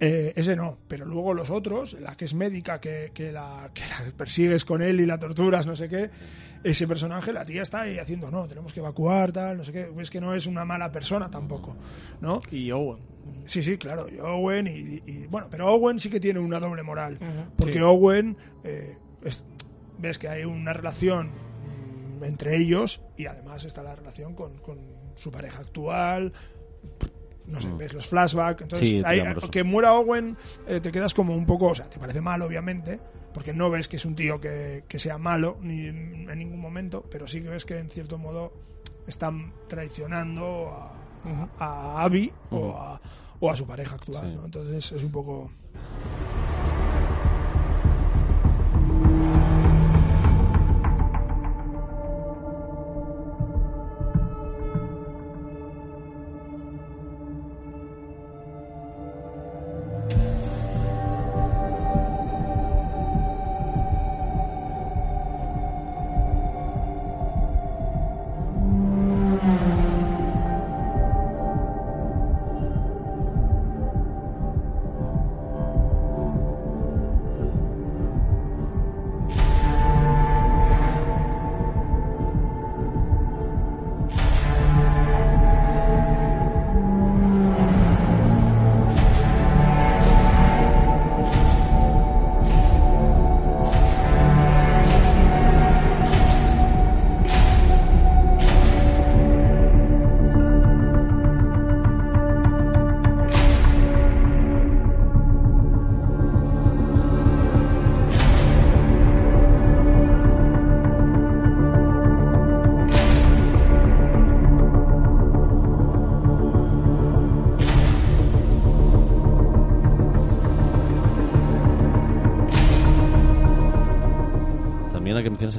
[0.00, 3.82] Eh, ese no, pero luego los otros, la que es médica, que, que, la, que
[3.82, 6.08] la persigues con él y la torturas, no sé qué,
[6.62, 9.90] ese personaje, la tía está ahí haciendo, no, tenemos que evacuar, tal, no sé qué,
[9.98, 11.76] es que no es una mala persona tampoco,
[12.20, 12.40] ¿no?
[12.52, 12.98] Y Owen.
[13.44, 16.84] Sí, sí, claro, y Owen y, y- bueno, pero Owen sí que tiene una doble
[16.84, 17.18] moral,
[17.56, 17.80] porque sí.
[17.80, 19.44] Owen, eh, es-
[19.98, 21.30] ves que hay una relación
[22.20, 24.78] mm, entre ellos y además está la relación con, con
[25.16, 26.32] su pareja actual,
[27.48, 30.36] no sé, ves los flashbacks, entonces Sí, ahí, que muera Owen
[30.66, 33.00] eh, te quedas como un poco, o sea, te parece mal obviamente,
[33.32, 37.04] porque no ves que es un tío que, que sea malo ni en, ningún momento,
[37.10, 38.52] pero sí que ves que en cierto modo
[39.06, 40.92] están traicionando a,
[41.58, 43.00] a Abby o, a,
[43.40, 44.36] o a su pareja actual, Sí.
[44.36, 44.44] ¿no?
[44.44, 45.50] Entonces es un poco...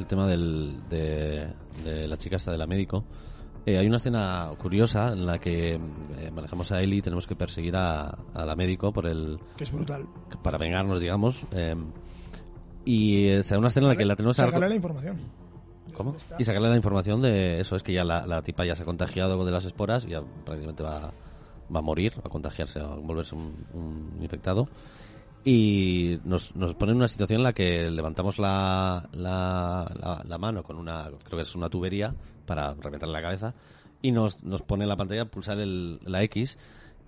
[0.10, 1.47] tema del, de,
[1.86, 3.05] de la chica esta de la médico.
[3.66, 7.36] Eh, hay una escena curiosa en la que eh, manejamos a Ellie y tenemos que
[7.36, 10.05] perseguir a, a la médico por el que es brutal.
[10.43, 11.45] para vengarnos, digamos.
[11.51, 11.76] eh,
[12.86, 15.18] y eh, se da una escena en la que la tenemos Sácale la información.
[15.93, 16.16] ¿Cómo?
[16.38, 18.86] Y sacarle la información de eso, es que ya la, la tipa ya se ha
[18.86, 21.12] contagiado de las esporas y ya prácticamente va,
[21.74, 24.68] va a morir, va a contagiarse, va a volverse un, un infectado.
[25.46, 30.38] Y nos, nos pone en una situación en la que levantamos la, la, la, la
[30.38, 32.14] mano con una, creo que es una tubería
[32.46, 33.54] para reventarle la cabeza
[34.02, 36.58] y nos, nos pone en la pantalla pulsar el, la X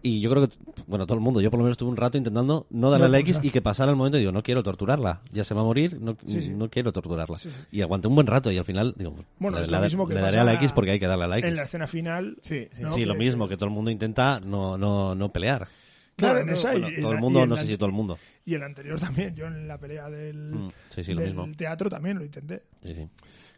[0.03, 0.55] y yo creo que,
[0.87, 3.11] bueno, todo el mundo, yo por lo menos estuve un rato intentando no darle No
[3.11, 5.61] la X y que pasara el momento y digo, no quiero torturarla, ya se va
[5.61, 6.49] a morir, no, Sí, sí.
[6.49, 7.35] no quiero torturarla.
[7.35, 7.57] Sí, sí.
[7.71, 10.07] Y aguanté un buen rato y al final, digo, Bueno, le, es lo le- mismo
[10.07, 11.49] que le daré a la X porque hay que darle a la X.
[11.49, 12.37] En la escena final.
[12.41, 12.81] Sí, sí.
[12.81, 12.89] ¿no?
[12.91, 15.67] sí, lo mismo, que todo el mundo intenta no, no, no pelear.
[16.15, 17.77] Claro, Claro, en esa Bueno, y, y todo el y mundo, en no sé si
[17.77, 18.17] todo el mundo.
[18.45, 19.35] Y el anterior también.
[19.35, 21.55] Yo en la pelea del, Mm, sí, sí, lo del mismo.
[21.55, 22.63] teatro también lo intenté.
[22.83, 23.07] Sí, sí.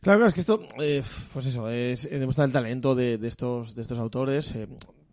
[0.02, 1.02] Claro, claro, es que esto, eh,
[1.34, 4.68] pues eso, es eh, demuestra el talento de, de estos, de estos autores, eh,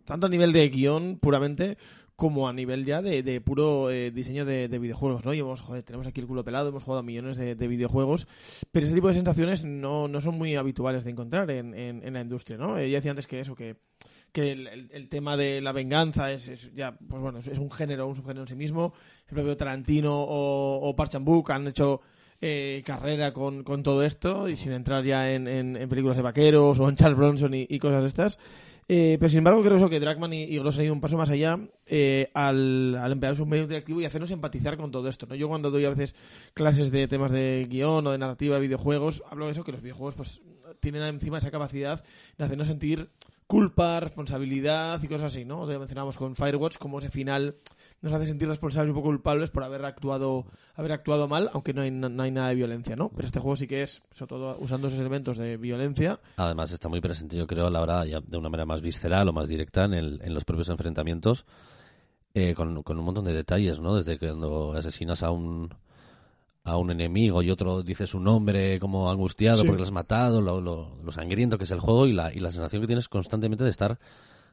[0.05, 1.77] tanto a nivel de guion puramente,
[2.17, 5.33] como a nivel ya de, de puro eh, diseño de, de videojuegos, ¿no?
[5.33, 8.27] Y hemos, joder, tenemos aquí el culo pelado, hemos jugado a millones de, de videojuegos,
[8.71, 12.13] pero ese tipo de sensaciones no, no son muy habituales de encontrar en, en, en
[12.13, 12.77] la industria, ¿no?
[12.77, 13.77] Eh, ya decía antes que eso, que
[14.31, 18.41] que el, tema de la venganza es, ya pues bueno es, un género un subgénero
[18.41, 18.93] en sí mismo
[19.27, 22.01] el propio Tarantino o, o Park Chan-wook han hecho
[22.39, 26.89] eh, carrera con, con todo esto y sin entrar ya en, películas de vaqueros o
[26.89, 28.39] en Charles Bronson y, y cosas de estas
[28.93, 31.15] Eh, pero sin embargo creo eso que Dragman y, y Gross han ido un paso
[31.15, 35.27] más allá eh, al, al emplear su medio interactivo y hacernos empatizar con todo esto
[35.27, 35.35] ¿no?
[35.35, 36.13] yo cuando doy a veces
[36.53, 39.81] clases de temas de guion o de narrativa de videojuegos hablo de eso que los
[39.81, 40.41] videojuegos pues
[40.81, 42.03] tienen encima esa capacidad
[42.37, 43.09] de hacernos sentir
[43.51, 45.65] culpa, responsabilidad y cosas así, ¿no?
[45.65, 47.55] Lo mencionamos con Firewatch, como ese final
[48.01, 50.45] nos hace sentir responsables y un poco culpables por haber actuado
[50.75, 53.09] haber actuado mal, aunque no hay, nada de violencia, ¿no?
[53.09, 56.19] Pero este juego sí que es, sobre todo usando esos elementos de violencia.
[56.37, 59.27] Además está muy presente, yo creo, a la hora ya de una manera más visceral
[59.27, 61.45] o más directa en, el- en los propios enfrentamientos,
[62.33, 63.95] eh, con, con un montón de detalles, ¿no?
[63.95, 65.69] Desde cuando asesinas a un
[66.63, 69.63] a un enemigo y otro dice su nombre como angustiado Sí.
[69.65, 72.39] porque lo has matado, lo, lo- lo sangriento que es el juego y la, y
[72.39, 73.99] la sensación que tienes constantemente de estar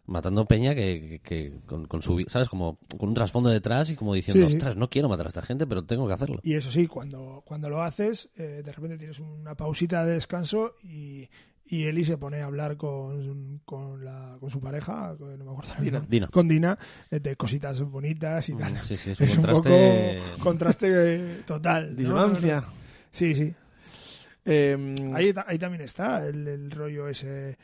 [0.06, 3.94] matando peña que, que- que con, con su sabes como con un trasfondo detrás y
[3.94, 4.56] como diciendo Sí, sí.
[4.56, 7.42] ostras no quiero matar a esta gente pero tengo que hacerlo Y eso sí, cuando,
[7.44, 11.28] cuando lo haces, eh, de repente tienes una pausita de descanso y,
[11.70, 15.50] y Eli se pone a hablar con, con, la, con su pareja, con- no me
[15.52, 16.04] acuerdo Dina.
[16.08, 16.76] Dina con Dina,
[17.10, 18.72] eh, de cositas bonitas y tal.
[18.74, 21.90] Mm, sí sí es Es un contraste poco contraste eh, total.
[21.90, 21.96] ¿no?
[21.96, 22.64] Disonancia.
[23.12, 23.54] Sí, sí.
[24.44, 27.58] Eh, Ahí, ahí también está el, el rollo ese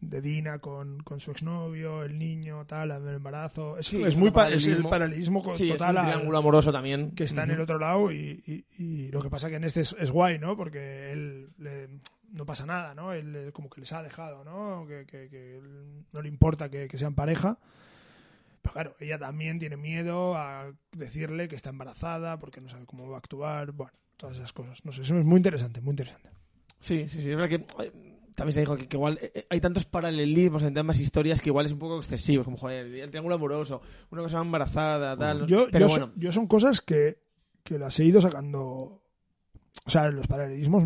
[0.00, 3.78] de Dina con, con su exnovio, el niño, tal, el embarazo.
[3.78, 4.90] Es, Sí, es es muy un pa- es el paralelismo.
[4.90, 7.10] paralelismo sí, es un total al- triángulo amoroso también.
[7.16, 9.80] que está en el otro lado y, y- y lo que pasa que en este
[9.80, 10.56] es, es guay, ¿no?
[10.56, 11.88] Porque él le-
[12.32, 13.12] no pasa nada, ¿no?
[13.12, 14.86] Él eh, como que les ha dejado, ¿no?
[14.86, 15.60] Que, que- que
[16.12, 17.58] no le importa que, que sean pareja.
[18.62, 23.08] Pero claro, ella también tiene miedo a decirle que está embarazada porque no sabe cómo
[23.08, 23.72] va a actuar.
[23.72, 24.84] Bueno, todas esas cosas.
[24.84, 26.28] No sé, eso es muy interesante, muy interesante.
[26.80, 27.30] Sí, sí, sí.
[27.30, 27.92] Es verdad que eh,
[28.34, 31.66] también se dijo que, que igual eh, hay tantos paralelismos en temas historias que igual
[31.66, 32.44] es un poco excesivo.
[32.44, 35.46] Como, joder, el triángulo amoroso, una cosa embarazada, tal.
[35.46, 36.12] Yo, pero yo, bueno.
[36.16, 37.22] yo son cosas que,
[37.62, 39.02] que las he ido sacando.
[39.86, 40.84] O sea, los paralelismos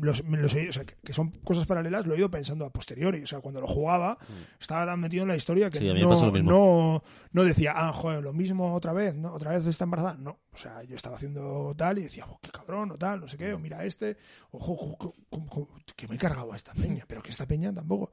[0.00, 3.22] los, los he- o sea, que, son cosas paralelas, lo he ido pensando a posteriori.
[3.22, 4.18] O sea, cuando lo jugaba,
[4.60, 5.82] estaba tan metido en la historia que Mm.
[5.82, 6.08] Sí, no,
[6.50, 7.02] no,
[7.32, 9.32] no decía, ah, joder, lo mismo otra vez, ¿no?
[9.32, 10.16] Otra vez está embarazada.
[10.18, 10.38] No.
[10.52, 13.38] O sea, yo estaba haciendo tal y decía, oh, qué cabrón, o tal, no sé
[13.38, 14.16] qué, o mira este,
[14.50, 18.10] ojo, ojo, ojo, que me he cargado a esta peña, pero que esta peña tampoco.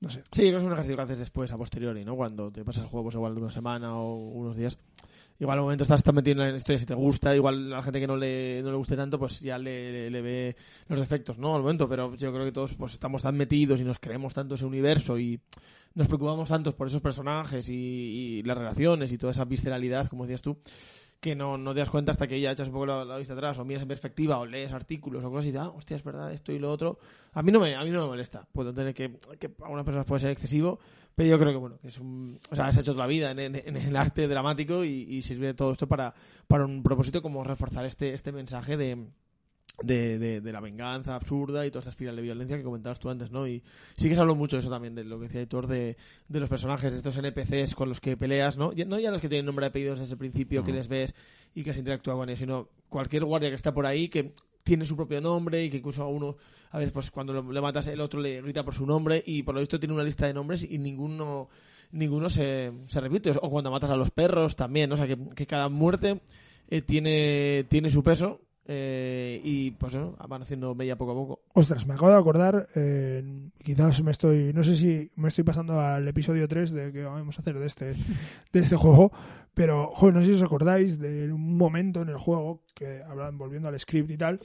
[0.00, 0.22] No sé.
[0.32, 2.14] Sí, que es un ejercicio que haces después, a posteriori, ¿no?
[2.16, 4.78] Cuando te pasas el juego, pues igual de una semana o unos días.
[5.38, 7.82] Igual al momento estás tan metido en la historia, si te gusta, igual a la
[7.82, 10.56] gente que no le, no le guste tanto, pues ya le, le- le ve
[10.88, 11.54] los defectos, ¿no?
[11.54, 14.54] Al momento, pero yo creo que todos pues estamos tan metidos y nos creemos tanto
[14.54, 15.38] ese universo y
[15.94, 20.24] nos preocupamos tanto por esos personajes y, y las relaciones y toda esa visceralidad, como
[20.24, 20.58] decías tú,
[21.20, 23.32] que no, no te das cuenta hasta que ya echas un poco la, la vista
[23.32, 26.04] atrás o miras en perspectiva o lees artículos o cosas y dices, ah, hostia, es
[26.04, 26.98] verdad, esto y lo otro.
[27.32, 28.46] A mí no me, a mí no me molesta.
[28.52, 30.78] Puedo entender que, que a algunas personas puede ser excesivo,
[31.16, 32.38] pero yo creo que, bueno, que es un...
[32.50, 35.22] O sea, has hecho toda la vida en, en- en el arte dramático y, y
[35.22, 36.14] sirve todo esto para,
[36.46, 39.06] para un propósito como reforzar este, este mensaje de...
[39.82, 43.10] De, de, de la venganza absurda y toda esta espiral de violencia que comentabas tú
[43.10, 43.46] antes, ¿no?
[43.46, 43.62] Y
[43.94, 45.98] sí que se habló mucho de eso también, de lo que decía Hitor, de,
[46.28, 48.72] de los personajes, de estos NPCs con los que peleas, ¿no?
[48.72, 51.14] Ya- No ya los que tienen nombre y apellidos desde el principio, que les ves
[51.54, 54.32] y que has interactuado con ellos, sino cualquier guardia que está por ahí que
[54.66, 56.36] tiene su propio nombre y que incluso a uno,
[56.72, 59.44] a veces pues cuando lo- le matas el otro le grita por su nombre y
[59.44, 61.48] por lo visto tiene una lista de nombres y ninguno
[61.92, 63.30] ninguno se, se repite.
[63.40, 64.94] O cuando matas a los perros también, ¿no?
[64.94, 66.20] o sea que, que cada muerte
[66.68, 71.40] eh, tiene, tiene su peso eh, y pues eso, van haciendo media poco a poco.
[71.54, 75.80] Ostras, me acabo de acordar, eh, quizás me estoy, no sé si me estoy pasando
[75.80, 77.94] al episodio 3 de que vamos a hacer de este,
[78.52, 79.12] de este juego,
[79.54, 83.38] pero joder, no sé si os acordáis de un momento en el juego, que hablan,
[83.38, 84.40] volviendo al script y tal,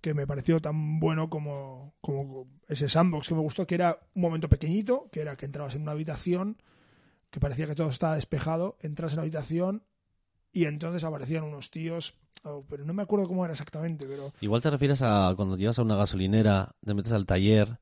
[0.00, 4.22] que me pareció tan bueno como, como ese sandbox que me gustó, que era un
[4.22, 6.62] momento pequeñito, que era que entrabas en una habitación,
[7.30, 9.82] que parecía que todo estaba despejado, entras en la habitación
[10.52, 12.16] y entonces aparecían unos tíos,
[12.68, 14.32] pero no me acuerdo cómo era exactamente, pero...
[14.40, 17.78] Igual te refieres a cuando llegas a una gasolinera, te metes al taller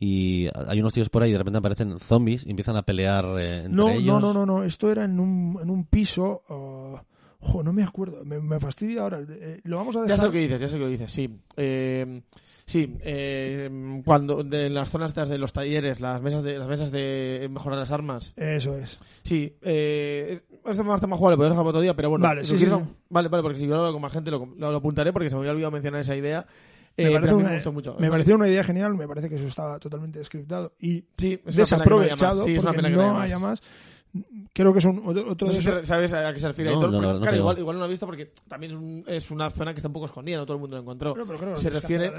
[0.00, 3.24] y hay unos tíos por ahí y de repente aparecen zombies y empiezan a pelear
[3.38, 4.04] eh, entre No, ellos.
[4.06, 4.64] no, no, no, no.
[4.64, 6.42] Esto era en un, en un piso.
[7.40, 8.24] jo, no me acuerdo.
[8.24, 9.20] Me, me fastidia ahora.
[9.28, 11.28] Eh, lo vamos a Ya sé lo que dices, ya sé lo que dices, sí.
[11.56, 12.22] Eh,
[12.64, 16.68] sí, eh, cuando de en las zonas estas de los talleres, las mesas de las
[16.68, 18.32] mesas de mejorar las armas.
[18.36, 18.98] Eso es.
[19.24, 22.22] Sí, eh, este más tema jugable, podemos dejar para otro día, pero bueno.
[22.24, 22.96] Vale, si sí, quieres- sí, sí.
[23.10, 25.28] Vale, vale, porque si yo lo hablo con más gente lo, lo- lo apuntaré porque
[25.30, 26.46] se me había olvidado mencionar esa idea.
[26.96, 27.96] Me, Eh, pero mí una, me gustó mucho.
[28.00, 28.94] me pareció una idea genial.
[28.96, 32.10] Me parece que eso estaba totalmente scriptado y Sí, es una pena que no haya
[32.10, 32.16] más.
[32.36, 33.62] desaprovechado Sí, es una porque pena que no haya más.
[34.54, 36.48] Creo que es un, otro, otro No de sé esos- si sabes a qué se
[36.48, 38.78] refiere No, Aitor, no, porque, claro, igual, igual no lo ha visto porque también es,
[38.78, 41.12] un- es una zona que está un poco escondida, no todo el mundo lo encontró.
[41.14, 42.10] Pero creo que se refiere.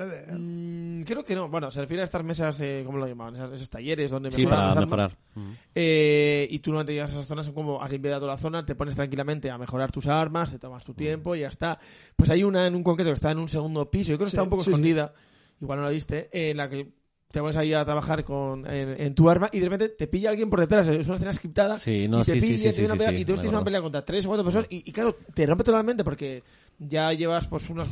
[0.99, 1.49] Mm, creo que no.
[1.49, 2.83] Bueno, se refiere a estas mesas de.
[2.85, 3.35] ¿Cómo lo llamaban?
[3.53, 5.11] Esos talleres donde Sí, mejoran las para armas.
[5.35, 5.55] mejorar.
[5.75, 8.37] Eh, y tú no te llegas a esas zonas, son como has limpiado toda la
[8.37, 11.79] zona, te pones tranquilamente a mejorar tus armas, te tomas tu tiempo y ya está.
[12.15, 14.31] Pues hay una en un concreto que está en un segundo piso, yo creo que
[14.31, 14.71] Sí, está un poco sí, sí.
[14.71, 15.13] escondida,
[15.61, 16.91] igual no la viste, en la que
[17.31, 20.31] te pones ahí a trabajar con, en, en tu arma y de repente te pilla
[20.31, 21.77] alguien por detrás, es una escena scriptada.
[21.77, 23.25] Sí, no, y te sí, sí, pilla, sí, te sí, viene una pelea, sí, y
[23.25, 26.03] tú tienes una pelea contra tres o cuatro personas y, y claro, te rompe totalmente
[26.03, 26.43] porque
[26.79, 27.87] ya llevas pues unas,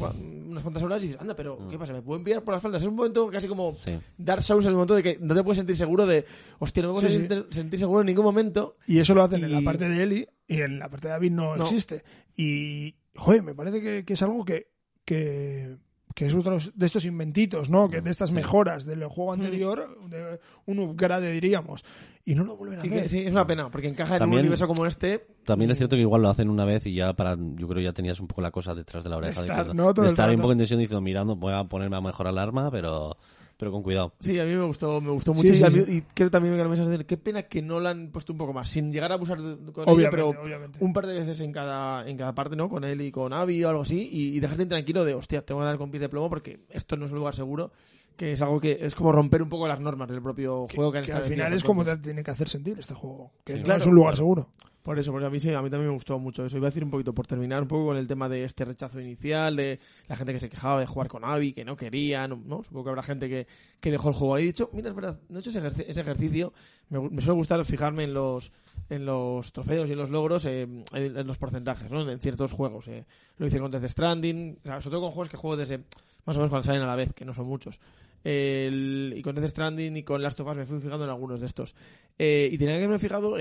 [0.57, 1.93] unas cuantas horas y dices, anda, pero ¿qué pasa?
[1.93, 2.81] ¿Me puedo enviar por las faldas?
[2.81, 3.75] Es un momento casi como Mm.
[3.75, 3.99] Sí.
[4.17, 6.25] Dark Souls en el momento de que no te puedes sentir seguro de,
[6.59, 7.19] hostia, no me puedo Sí, sí.
[7.19, 8.75] sentir, sentir seguro en ningún momento.
[8.87, 11.31] Y eso lo hacen en la parte de Eli y en la parte de David
[11.31, 11.63] no, No.
[11.63, 12.03] existe.
[12.35, 14.71] Y, joder, me parece que, que es algo que,
[15.05, 15.77] que,
[16.17, 17.87] que es otro de estos inventitos, ¿no?
[17.91, 21.85] Que de estas mejoras del juego anterior, de un upgrade, diríamos.
[22.25, 23.07] Y no lo vuelven a Sí, hacer.
[23.09, 25.27] sí, es una pena, porque encaja en un universo como este.
[25.45, 27.93] También es cierto que igual lo hacen una vez y ya para, yo creo ya
[27.93, 29.41] tenías un poco la cosa detrás de la oreja.
[29.41, 29.93] estar, que- ¿no?
[29.93, 32.39] De estar ahí un poco en tensión diciendo, mirando, voy a ponerme a mejorar el
[32.39, 33.15] arma, pero
[33.57, 34.13] pero con cuidado.
[34.19, 35.91] Sí, a mí me gustó, me gustó mucho Sí, y, sí, sí.
[35.97, 38.37] y creo también que la mesa de qué pena que no la han puesto un
[38.37, 40.77] poco más, sin llegar a abusar de, con Obviamente, pero obviamente.
[40.81, 42.69] un par de veces en cada, en cada parte, ¿no?
[42.69, 45.61] Con él y con Abby o algo así, y, y dejarte tranquilo de, hostia, tengo
[45.61, 47.71] que dar con pies de plomo porque esto no es un lugar seguro,
[48.15, 50.97] que es algo que es como romper un poco las normas del propio juego que
[50.99, 53.31] han que al final es como tiene que hacer sentir este juego.
[53.43, 54.17] Que Sí, no claro, es un lugar claro.
[54.17, 54.49] seguro.
[54.87, 56.55] Por eso, porque a mí sí, a mí también me gustó mucho eso.
[56.55, 59.01] Iba a decir un poquito, por terminar un poco con el tema de este rechazo
[59.01, 62.63] inicial, de la gente que se quejaba de jugar con Abby, que no querían, ¿no?
[62.63, 63.47] Supongo que habrá gente que,
[63.81, 64.45] que dejó el juego ahí.
[64.45, 66.53] Dicho, mira, es verdad, no he hecho ese, ejerci- ese ejercicio.
[66.87, 68.53] Me, me suele gustar fijarme en los,
[68.89, 70.61] en los trofeos y en los logros, eh,
[70.93, 72.09] en, los porcentajes, ¿no?
[72.09, 72.87] En ciertos juegos.
[72.87, 73.03] eh.
[73.39, 75.79] Lo hice con Death Stranding, o sea, sobre todo con juegos que juego desde
[76.23, 77.77] más o menos cuando salen a la vez, que no son muchos.
[78.23, 81.45] Y con Death Stranding y con Last of Us me fui fijando en algunos de
[81.45, 81.75] estos.
[82.17, 83.37] Eh, y tenía que haberme fijado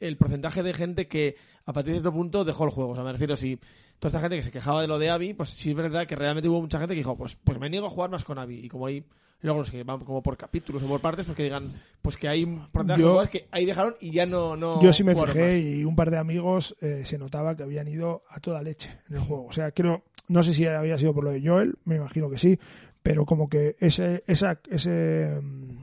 [0.00, 1.36] el porcentaje de gente que
[1.66, 2.90] a partir de cierto punto dejó el juego.
[2.92, 3.56] O sea, me refiero, si
[3.98, 6.16] toda esta gente que se quejaba de lo de Abby, pues sí es verdad que
[6.16, 8.58] realmente hubo mucha gente que dijo, pues, pues me niego a jugar más con Abby.
[8.64, 9.04] Y como hay
[9.40, 11.70] logros que van como por capítulos o por partes, pues que digan,
[12.00, 14.56] pues que hay un porcentaje Yo- de jugadores que ahí dejaron y ya no...
[14.56, 15.54] no Yo sí me fijé más.
[15.78, 19.16] y un par de amigos eh, se notaba que habían ido a toda leche en
[19.16, 19.46] el juego.
[19.46, 22.38] O sea, creo, no sé si había sido por lo de Joel, me imagino que
[22.38, 22.58] sí,
[23.02, 25.76] pero como que ese, esa, ese, mm,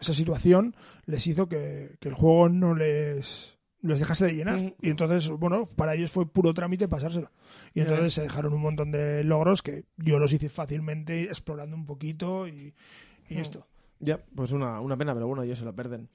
[0.00, 4.74] esa situación les hizo que, que el juego no les les dejase de llenar Mm.
[4.82, 7.30] y entonces bueno para ellos fue puro trámite pasárselo
[7.74, 11.86] y entonces se dejaron un montón de logros que yo los hice fácilmente explorando un
[11.86, 12.74] poquito y,
[13.28, 13.40] y Mm.
[13.40, 13.66] esto
[14.00, 16.08] Ya, pues una, una pena, pero bueno, ellos se lo pierden.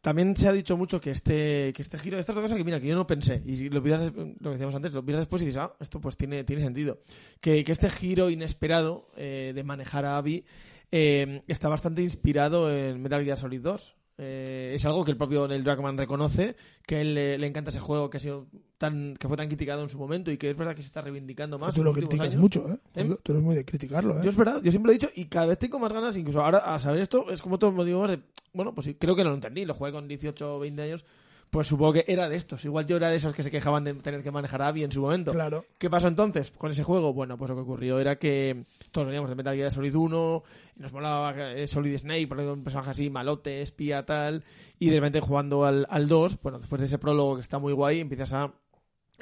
[0.00, 2.62] También se ha dicho mucho que este, que este giro, esta es otra cosa que
[2.62, 5.22] mira, que yo no pensé, y si lo piensas, lo que decíamos antes, lo piensas
[5.22, 7.00] después y dices, ah, esto pues tiene, tiene sentido.
[7.40, 10.44] Que, que este giro inesperado eh, de manejar a Abby
[10.92, 13.96] eh, está bastante inspirado en Metal Gear Solid 2.
[14.18, 16.56] Eh, es algo que el propio Neil Druckmann reconoce,
[16.86, 18.46] que a él le, le encanta ese juego que ha sido
[18.78, 21.00] tan, que fue tan criticado en su momento y que es verdad que se está
[21.00, 21.74] reivindicando más.
[21.74, 22.40] tú lo criticas años.
[22.40, 22.78] mucho ¿eh?
[22.94, 23.16] ¿Eh?
[23.22, 24.20] tú eres muy de criticarlo ¿eh?
[24.24, 26.42] Yo es verdad, yo siempre lo he dicho y cada vez tengo más ganas, incluso
[26.42, 28.20] ahora a saber esto, es como todo motivo más de,
[28.52, 31.04] bueno, pues sí, creo que no lo entendí, lo jugué con 18 o 20 años,
[31.50, 33.94] pues supongo que era de estos, igual yo era de esos que se quejaban de
[33.94, 35.32] tener que manejar a Abby en su momento.
[35.32, 37.12] claro ¿Qué pasó entonces con ese juego?
[37.12, 40.42] Bueno, pues lo que ocurrió era que todos veníamos de Metal Gear Solid 1,
[40.76, 44.44] y nos molaba eh, Solid Snake, por un personaje así, malote, espía, tal,
[44.78, 47.72] y de repente jugando al, al 2, bueno, después de ese prólogo que está muy
[47.72, 48.52] guay, empiezas a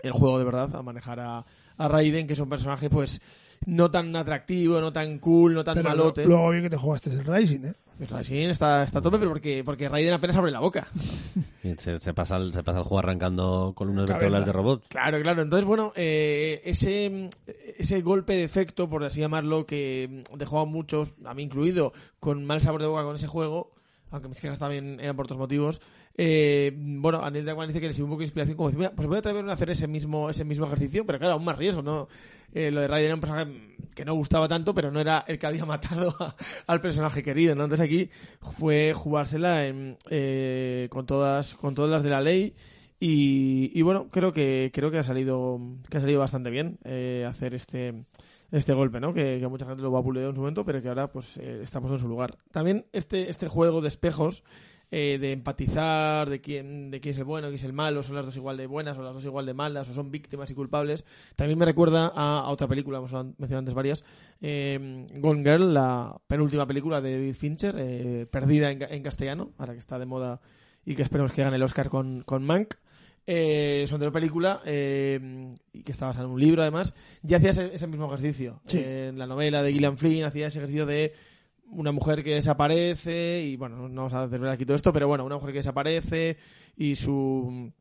[0.03, 1.47] el juego de verdad, a manejar a,
[1.77, 3.21] a Raiden, que es un personaje pues
[3.67, 6.23] no tan atractivo, no tan cool, no tan Pero malote.
[6.25, 7.75] lo- luego bien que te jugaste el Rising, ¿eh?
[7.97, 10.89] Pues Raiden está, está a tope, pero porque, porque Raiden apenas abre la boca.
[11.63, 14.15] Y se, se pasa el, se pasa el juego arrancando con unas Cabeza.
[14.19, 14.85] vertebrales de robot.
[14.89, 15.43] Claro, claro.
[15.43, 17.31] Entonces, bueno, eh, ese,
[17.79, 22.45] ese golpe de efecto, por así llamarlo, que dejó a muchos, a mí incluido, con
[22.45, 23.71] mal sabor de boca con ese juego,
[24.11, 25.81] aunque mis quejas también eran por otros motivos,
[26.17, 28.79] eh, bueno, a Neil Druckmann dice que le sirvió un poco de inspiración, como decir,
[28.79, 31.45] mira, pues voy a atreverme a hacer ese mismo, ese mismo ejercicio, pero claro, aún
[31.45, 32.09] más riesgo, ¿no?
[32.55, 33.51] Eh, lo de Raiden era un personaje
[33.95, 36.35] que no gustaba tanto, pero no era el que había matado a-
[36.67, 37.65] al personaje querido, ¿no?
[37.65, 38.09] Entonces aquí
[38.59, 42.55] fue jugársela en, eh, con todas, con todas las de la ley,
[43.01, 47.27] y, y bueno, creo que creo que ha salido que ha salido bastante bien eh,
[47.29, 48.05] hacer este
[48.53, 49.13] este golpe, ¿no?
[49.13, 51.99] Que, mucha gente lo vapuleó en su momento, pero que ahora pues eh, estamos en
[51.99, 52.39] su lugar.
[52.53, 54.45] También este este juego de espejos
[54.97, 58.15] eh, de empatizar de quién de quién es el bueno, quién es el malo, son
[58.15, 60.55] las dos igual de buenas o las dos igual de malas o son víctimas y
[60.55, 61.05] culpables.
[61.35, 64.05] También me recuerda a, a otra película, hemos mencionado antes varias,
[64.41, 69.51] eh, Gone Girl, la penúltima película de David Fincher, eh, perdida en, ca- en castellano,
[69.59, 70.41] ahora que está de moda
[70.87, 72.75] y que esperemos que gane el Oscar con, con Mank.
[73.27, 76.93] Eh, es una película eh, y que está basada en un libro además
[77.27, 78.77] y hacía ese, ese mismo ejercicio Sí.
[78.79, 81.15] Eh, en la novela de Gillian Flynn hacía ese ejercicio de
[81.71, 85.25] una mujer que desaparece y bueno no vamos a ver aquí todo esto pero bueno
[85.25, 86.37] una mujer que desaparece
[86.77, 87.73] y su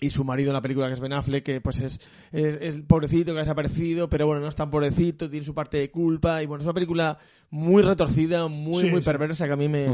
[0.00, 2.00] y su marido en la película que es Ben Affleck que pues es,
[2.32, 5.78] es, es pobrecito que ha desaparecido pero bueno no es tan pobrecito tiene su parte
[5.78, 7.18] de culpa y bueno es una película
[7.50, 9.04] muy retorcida muy Sí, muy sí.
[9.04, 9.86] perversa que a mí me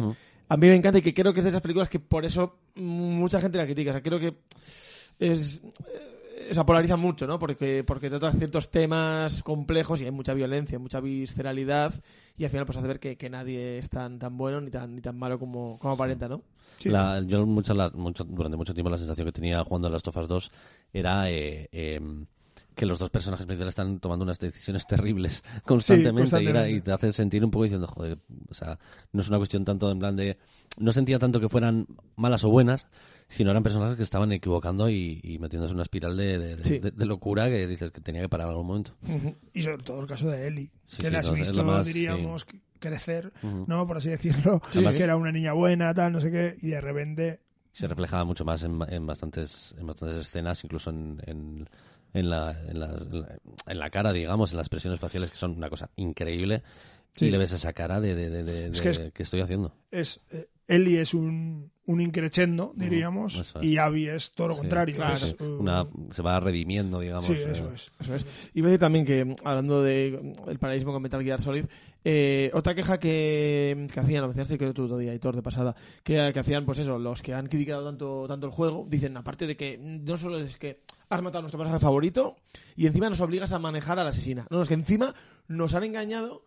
[0.51, 2.59] a mí me encanta y que creo que es de esas películas que por eso
[2.75, 3.91] mucha gente la critica.
[3.91, 4.35] O sea, creo que
[5.19, 5.61] es.
[5.61, 6.18] eh,
[6.51, 7.39] O sea, polariza mucho, ¿no?
[7.39, 11.93] Porque, porque trata ciertos temas complejos y hay mucha violencia, mucha visceralidad
[12.37, 14.95] y al final pues hace ver que, que nadie es tan, tan bueno ni tan,
[14.95, 16.43] ni tan malo como, como aparenta, ¿no?
[16.79, 16.89] Sí.
[16.91, 20.09] La- yo mucho, la- mucho- durante mucho tiempo la sensación que tenía jugando a Last
[20.09, 20.51] of Us 2
[20.93, 22.01] era eh, eh,
[22.75, 26.69] que los dos personajes principales están tomando unas decisiones terribles constantemente, y era-.
[26.69, 28.19] Y, te hace sentir un poco diciendo, joder,
[28.49, 28.79] o sea,
[29.13, 30.39] no es una cuestión tanto en plan de...
[30.79, 32.87] No sentía tanto que fueran malas o buenas,
[33.29, 36.79] sino eran personajes que estaban equivocando y, y metiéndose en una espiral de, de- Sí.
[36.79, 38.95] de- de locura que dices que tenía que parar en algún momento.
[39.53, 42.47] Y sobre todo el caso de Ellie, Sí, que la has visto, más, diríamos,
[42.79, 43.65] crecer, Ujú.
[43.69, 43.87] ¿no?
[43.87, 44.83] Por así decirlo, Sí.
[44.83, 47.41] que era una niña buena, tal, no sé qué, y de repente...
[47.73, 51.69] se reflejaba mucho más en, en bastantes en bastantes escenas incluso en, en,
[52.15, 55.69] en la, en, la, en la- cara digamos en las expresiones faciales que son una
[55.69, 56.63] cosa increíble
[57.13, 57.27] Sí.
[57.27, 59.73] Y le ves esa cara de, de, de, de- Es que es- ¿qué estoy haciendo?
[59.91, 63.65] Es, eh, Eli es un, un increchendo, diríamos, eso es.
[63.65, 64.95] y Abby es todo lo Sí, contrario.
[64.97, 65.15] claro.
[65.15, 67.25] es, Sí, uh, Una, se va redimiendo, digamos.
[67.25, 67.91] sí, eh, eso es.
[67.99, 68.51] Eso es.
[68.55, 71.65] Y voy a decir también que, hablando de mm, el paralelismo con Metal Gear Solid,
[72.05, 76.31] eh, otra queja que, que hacían, lo mencionaste que tú todavía, Hitor, de pasada, que,
[76.33, 79.57] que hacían, pues eso, los que han criticado tanto, tanto el juego, dicen, aparte de
[79.57, 82.37] que no solo es que has matado a nuestro personaje favorito
[82.77, 84.47] y encima nos obligas a manejar a la asesina.
[84.51, 85.15] No, es que encima
[85.49, 86.45] nos han engañado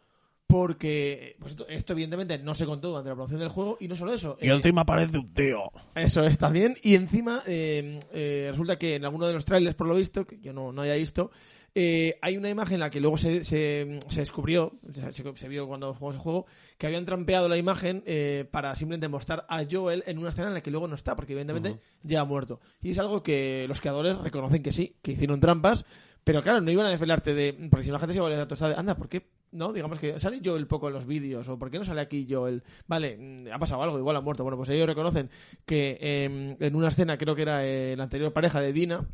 [0.51, 3.95] porque pues esto, esto evidentemente no se contó durante la promoción del juego y no
[3.95, 4.37] solo eso.
[4.41, 5.71] Y eh, encima parece un tío.
[5.95, 6.75] eso es también.
[6.83, 10.39] Y encima, eh, eh, resulta que en alguno de los trailers, por lo visto, que
[10.39, 11.31] yo no, no haya visto,
[11.73, 14.73] eh, hay una imagen en la que luego se, se, se descubrió,
[15.11, 16.45] se, vio cuando jugamos el juego,
[16.77, 20.55] que habían trampeado la imagen eh, para simplemente mostrar a Joel en una escena en
[20.55, 22.59] la que luego no está, porque evidentemente ya ha muerto.
[22.81, 25.85] Y es algo que los creadores reconocen que sí, que hicieron trampas,
[26.25, 27.53] pero claro, no iban a desvelarte de.
[27.69, 29.25] Porque si la gente se vuelve a tostada de, anda, ¿por qué?
[29.51, 32.25] No, digamos que sale Joel poco en los vídeos, o ¿por qué no sale aquí
[32.29, 32.63] Joel?
[32.87, 34.43] Vale, mm, ha pasado algo, igual ha muerto.
[34.43, 35.29] Bueno, pues ellos reconocen
[35.65, 39.05] que eh, en una escena, creo que era eh, la anterior pareja de Dina,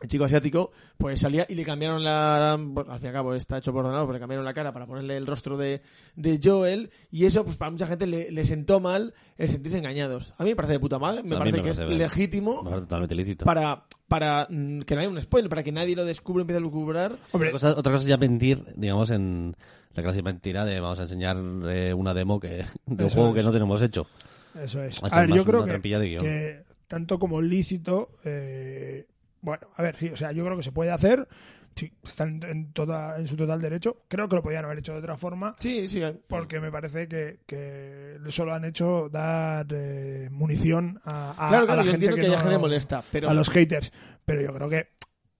[0.00, 2.56] el chico asiático, pues salía y le cambiaron la.
[2.58, 4.72] bueno, al fin y al cabo está hecho por ordenador, pero le cambiaron la cara
[4.72, 5.82] para ponerle el rostro de,
[6.14, 6.90] de Joel.
[7.10, 10.34] Y eso, pues para mucha gente le, le sentó mal el sentirse engañados.
[10.38, 12.82] A mí me parece de puta madre, me parece que parece es legítimo me parece
[12.82, 13.44] totalmente lícito.
[13.44, 16.58] para, para mm, que no haya un spoiler, para que nadie lo descubra y empiece
[16.58, 17.18] a lucubrar.
[17.32, 19.56] Hombre, Otra cosa, otra cosa es ya mentir, digamos, en
[19.94, 21.38] la clase mentira de vamos a enseñar
[21.68, 23.36] eh, una demo que, de un juego es.
[23.36, 24.06] que no tenemos hecho.
[24.54, 25.02] Eso es.
[25.02, 29.06] A ver, yo creo que tanto como lícito, eh,
[29.46, 31.28] bueno, a ver, sí, o sea, yo creo que se puede hacer,
[31.76, 34.02] sí, están en, toda, en su total derecho.
[34.08, 36.02] Creo que lo podían haber hecho de otra forma, Sí, sí.
[36.26, 41.66] porque me parece que, que solo han hecho dar eh, munición a, a- claro, a
[41.66, 43.92] claro, la yo gente que, que no- gente le molesta, pero a los haters.
[44.24, 44.88] Pero yo creo que,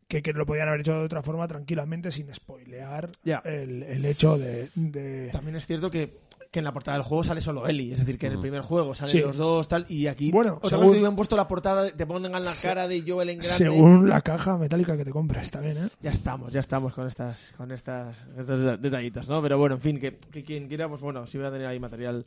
[0.06, 3.10] que, que lo podían haber hecho de otra forma tranquilamente sin spoilear
[3.44, 6.16] el, el hecho de, de- también es cierto que,
[6.56, 7.92] que en la portada del juego sale solo Ellie.
[7.92, 9.20] Es decir, que en el primer juego salen Sí.
[9.20, 10.30] los dos, tal, y aquí.
[10.32, 13.04] Bueno, otra según- vez que han puesto la portada, te ponen en la cara de
[13.06, 13.56] Joel en grande.
[13.58, 15.88] según la caja metálica que te compres también, ¿eh?
[16.00, 19.42] Ya estamos, ya estamos con estas, con estas, estos detallitos, ¿no?
[19.42, 21.78] Pero bueno, en fin, que, que quien quiera, pues bueno, sí va a tener ahí
[21.78, 22.24] material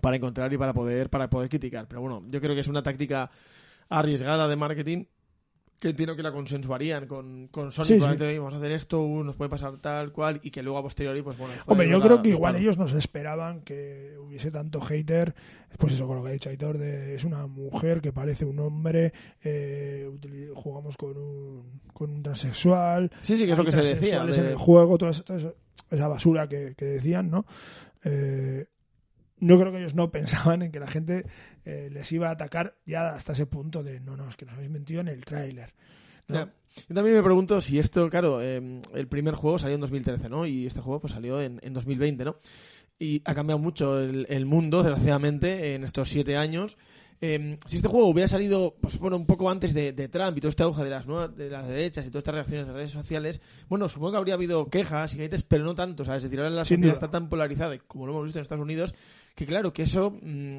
[0.00, 1.86] para encontrar y para poder, para poder criticar.
[1.86, 3.30] Pero bueno, yo creo que es una táctica
[3.90, 5.04] arriesgada de marketing
[5.78, 7.84] que entiendo que la consensuarían con, con Sony.
[7.84, 7.98] Sí, sí.
[7.98, 10.78] probablemente, "Oye, vamos a hacer esto, uh, nos puede pasar tal cual, y que luego
[10.78, 11.52] a posteriori, pues bueno.
[11.66, 12.60] Hombre, yo creo la- que igual palos.
[12.62, 15.34] ellos no se esperaban que hubiese tanto hater.
[15.78, 18.58] Pues eso, con lo que ha dicho Aitor, de, es una mujer que parece un
[18.60, 19.12] hombre,
[19.44, 20.10] eh,
[20.54, 23.10] jugamos con un, con un transexual.
[23.20, 24.24] Sí, sí, que es lo que se decía.
[24.24, 25.52] de- en el juego, toda esa, toda
[25.90, 27.44] esa basura que, que decían, ¿no?
[28.04, 28.66] Eh,
[29.38, 31.26] yo creo que ellos no pensaban en que la gente
[31.64, 34.54] eh, les iba a atacar ya hasta ese punto de no, no, es que nos
[34.54, 35.74] habéis mentido en el tráiler.
[36.28, 36.50] ¿no?
[36.88, 40.44] Yo también me pregunto si esto, claro, eh, el primer juego salió en 2013, ¿no?
[40.44, 42.36] Y este juego pues salió en, en 2020, ¿no?
[42.98, 46.76] Y ha cambiado mucho el, el mundo, desgraciadamente, en estos siete años.
[47.20, 50.40] Eh, si este juego hubiera salido, pues bueno, un poco antes de, de Trump y
[50.40, 52.90] todo este auge de las nuevas, de las derechas y todas estas reacciones de redes
[52.90, 56.18] sociales, bueno, supongo que habría habido quejas y haters, pero no tanto, ¿sabes?
[56.24, 58.94] Es decir, ahora la sociedad está tan polarizada, como lo hemos visto en Estados Unidos,
[59.36, 60.58] que claro, que eso mm,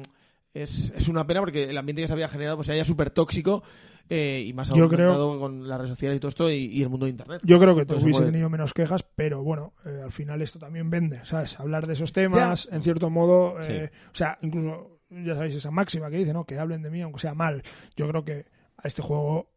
[0.54, 3.62] es, es una pena porque el ambiente que se había generado pues ya súper tóxico
[4.08, 6.88] eh, y más Yo aumentado con las redes sociales y todo esto y, y el
[6.88, 7.42] mundo de internet.
[7.44, 10.58] Yo creo que tú se hubiese tenido menos quejas, pero bueno, eh, al final esto
[10.58, 11.60] también vende, ¿sabes?
[11.60, 16.08] Hablar de esos temas, en cierto modo, eh, o sea, incluso, ya sabéis, esa máxima
[16.08, 16.44] que dice, ¿no?
[16.44, 17.62] Que hablen de mí aunque sea mal.
[17.96, 18.46] Yo creo que
[18.78, 19.50] a este juego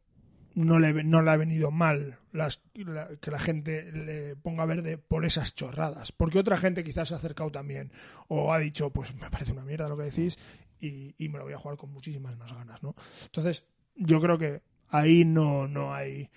[0.55, 4.97] no le, no le ha venido mal las, la- que la gente le ponga verde
[4.97, 6.11] por esas chorradas.
[6.11, 7.91] Porque otra gente quizás se ha acercado también
[8.27, 10.37] o ha dicho, pues me parece una mierda lo que decís
[10.79, 12.95] y, y me lo voy a jugar con muchísimas más ganas, ¿no?
[13.25, 16.29] Entonces, yo creo que ahí no, no hay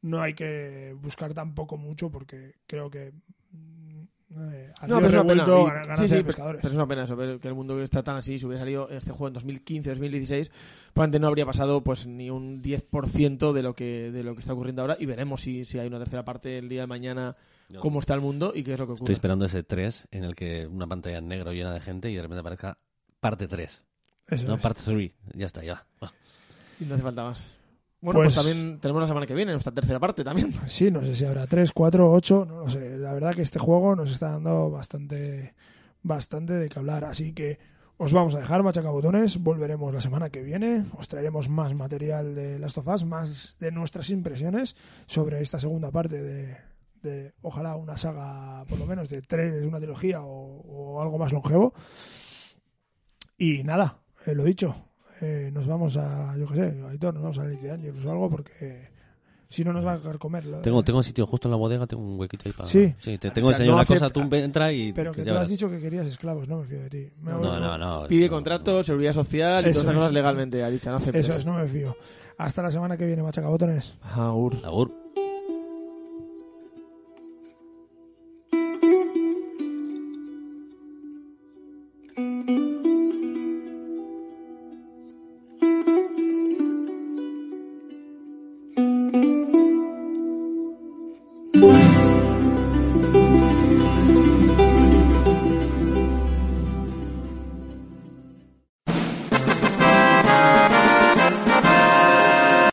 [0.00, 3.12] no hay que buscar tampoco mucho porque creo que
[4.52, 5.44] eh, No, pero es una pena.
[5.94, 8.38] y- sí, sí, pero- es una pena eso, ver que el mundo está tan así,
[8.38, 10.50] si hubiera salido este juego en 2015, 2016,
[10.92, 14.52] probablemente no habría pasado pues ni un 10% de lo que de lo que está
[14.54, 17.36] ocurriendo ahora y veremos si, si hay una tercera parte el día de mañana,
[17.78, 19.04] cómo está el mundo y qué es lo que ocurre.
[19.04, 22.14] Estoy esperando ese 3 en el que una pantalla en negro llena de gente y
[22.16, 22.78] de repente aparezca
[23.20, 23.82] parte 3.
[24.28, 24.60] Eso No, es.
[24.60, 25.12] parte 3.
[25.34, 25.84] Ya está, ya.
[26.02, 26.12] va.
[26.80, 27.46] Y no hace falta más.
[28.02, 30.52] Bueno, pues, Pues- también tenemos la semana que viene nuestra tercera parte también.
[30.66, 32.98] Sí, no sé si habrá 3, 4, 8, no lo sé.
[32.98, 35.54] La verdad que este juego nos está dando bastante,
[36.02, 37.04] bastante de qué hablar.
[37.04, 37.58] Así que
[37.98, 39.38] os vamos a dejar, machacabotones.
[39.40, 40.84] Volveremos la semana que viene.
[40.98, 44.74] Os traeremos más material de Last of Us, más de nuestras impresiones
[45.06, 46.56] sobre esta segunda parte de,
[47.02, 50.60] de ojalá, una saga, por lo menos de tres, una trilogía o,
[50.96, 51.72] o algo más longevo.
[53.38, 54.74] Y nada, eh, lo dicho.
[55.22, 58.28] Eh, nos vamos a, yo qué sé, Aitor, nos vamos a Elite Dangerous o algo
[58.30, 58.90] porque
[59.48, 60.44] Si no nos va a comer.
[60.46, 62.66] lo de- Tengo, tengo sitio justo en la bodega, tengo un huequito ahí para...
[62.68, 62.94] Sí.
[62.98, 64.92] te tengo que O sea, enseñar no una cosa, tú entra y...
[64.94, 67.10] Pero que ya tú has dicho que querías esclavos, no me fío de ti.
[67.20, 68.06] Me No, no, no.
[68.08, 71.28] Pide no, contrato, seguridad social y todas esas cosas legalmente, ha dicho, no aceptes.
[71.28, 71.94] Eso es, no me fío.
[72.38, 73.96] Hasta la semana que viene, machacabotones.
[74.14, 74.56] Agur.
[74.64, 75.01] Agur.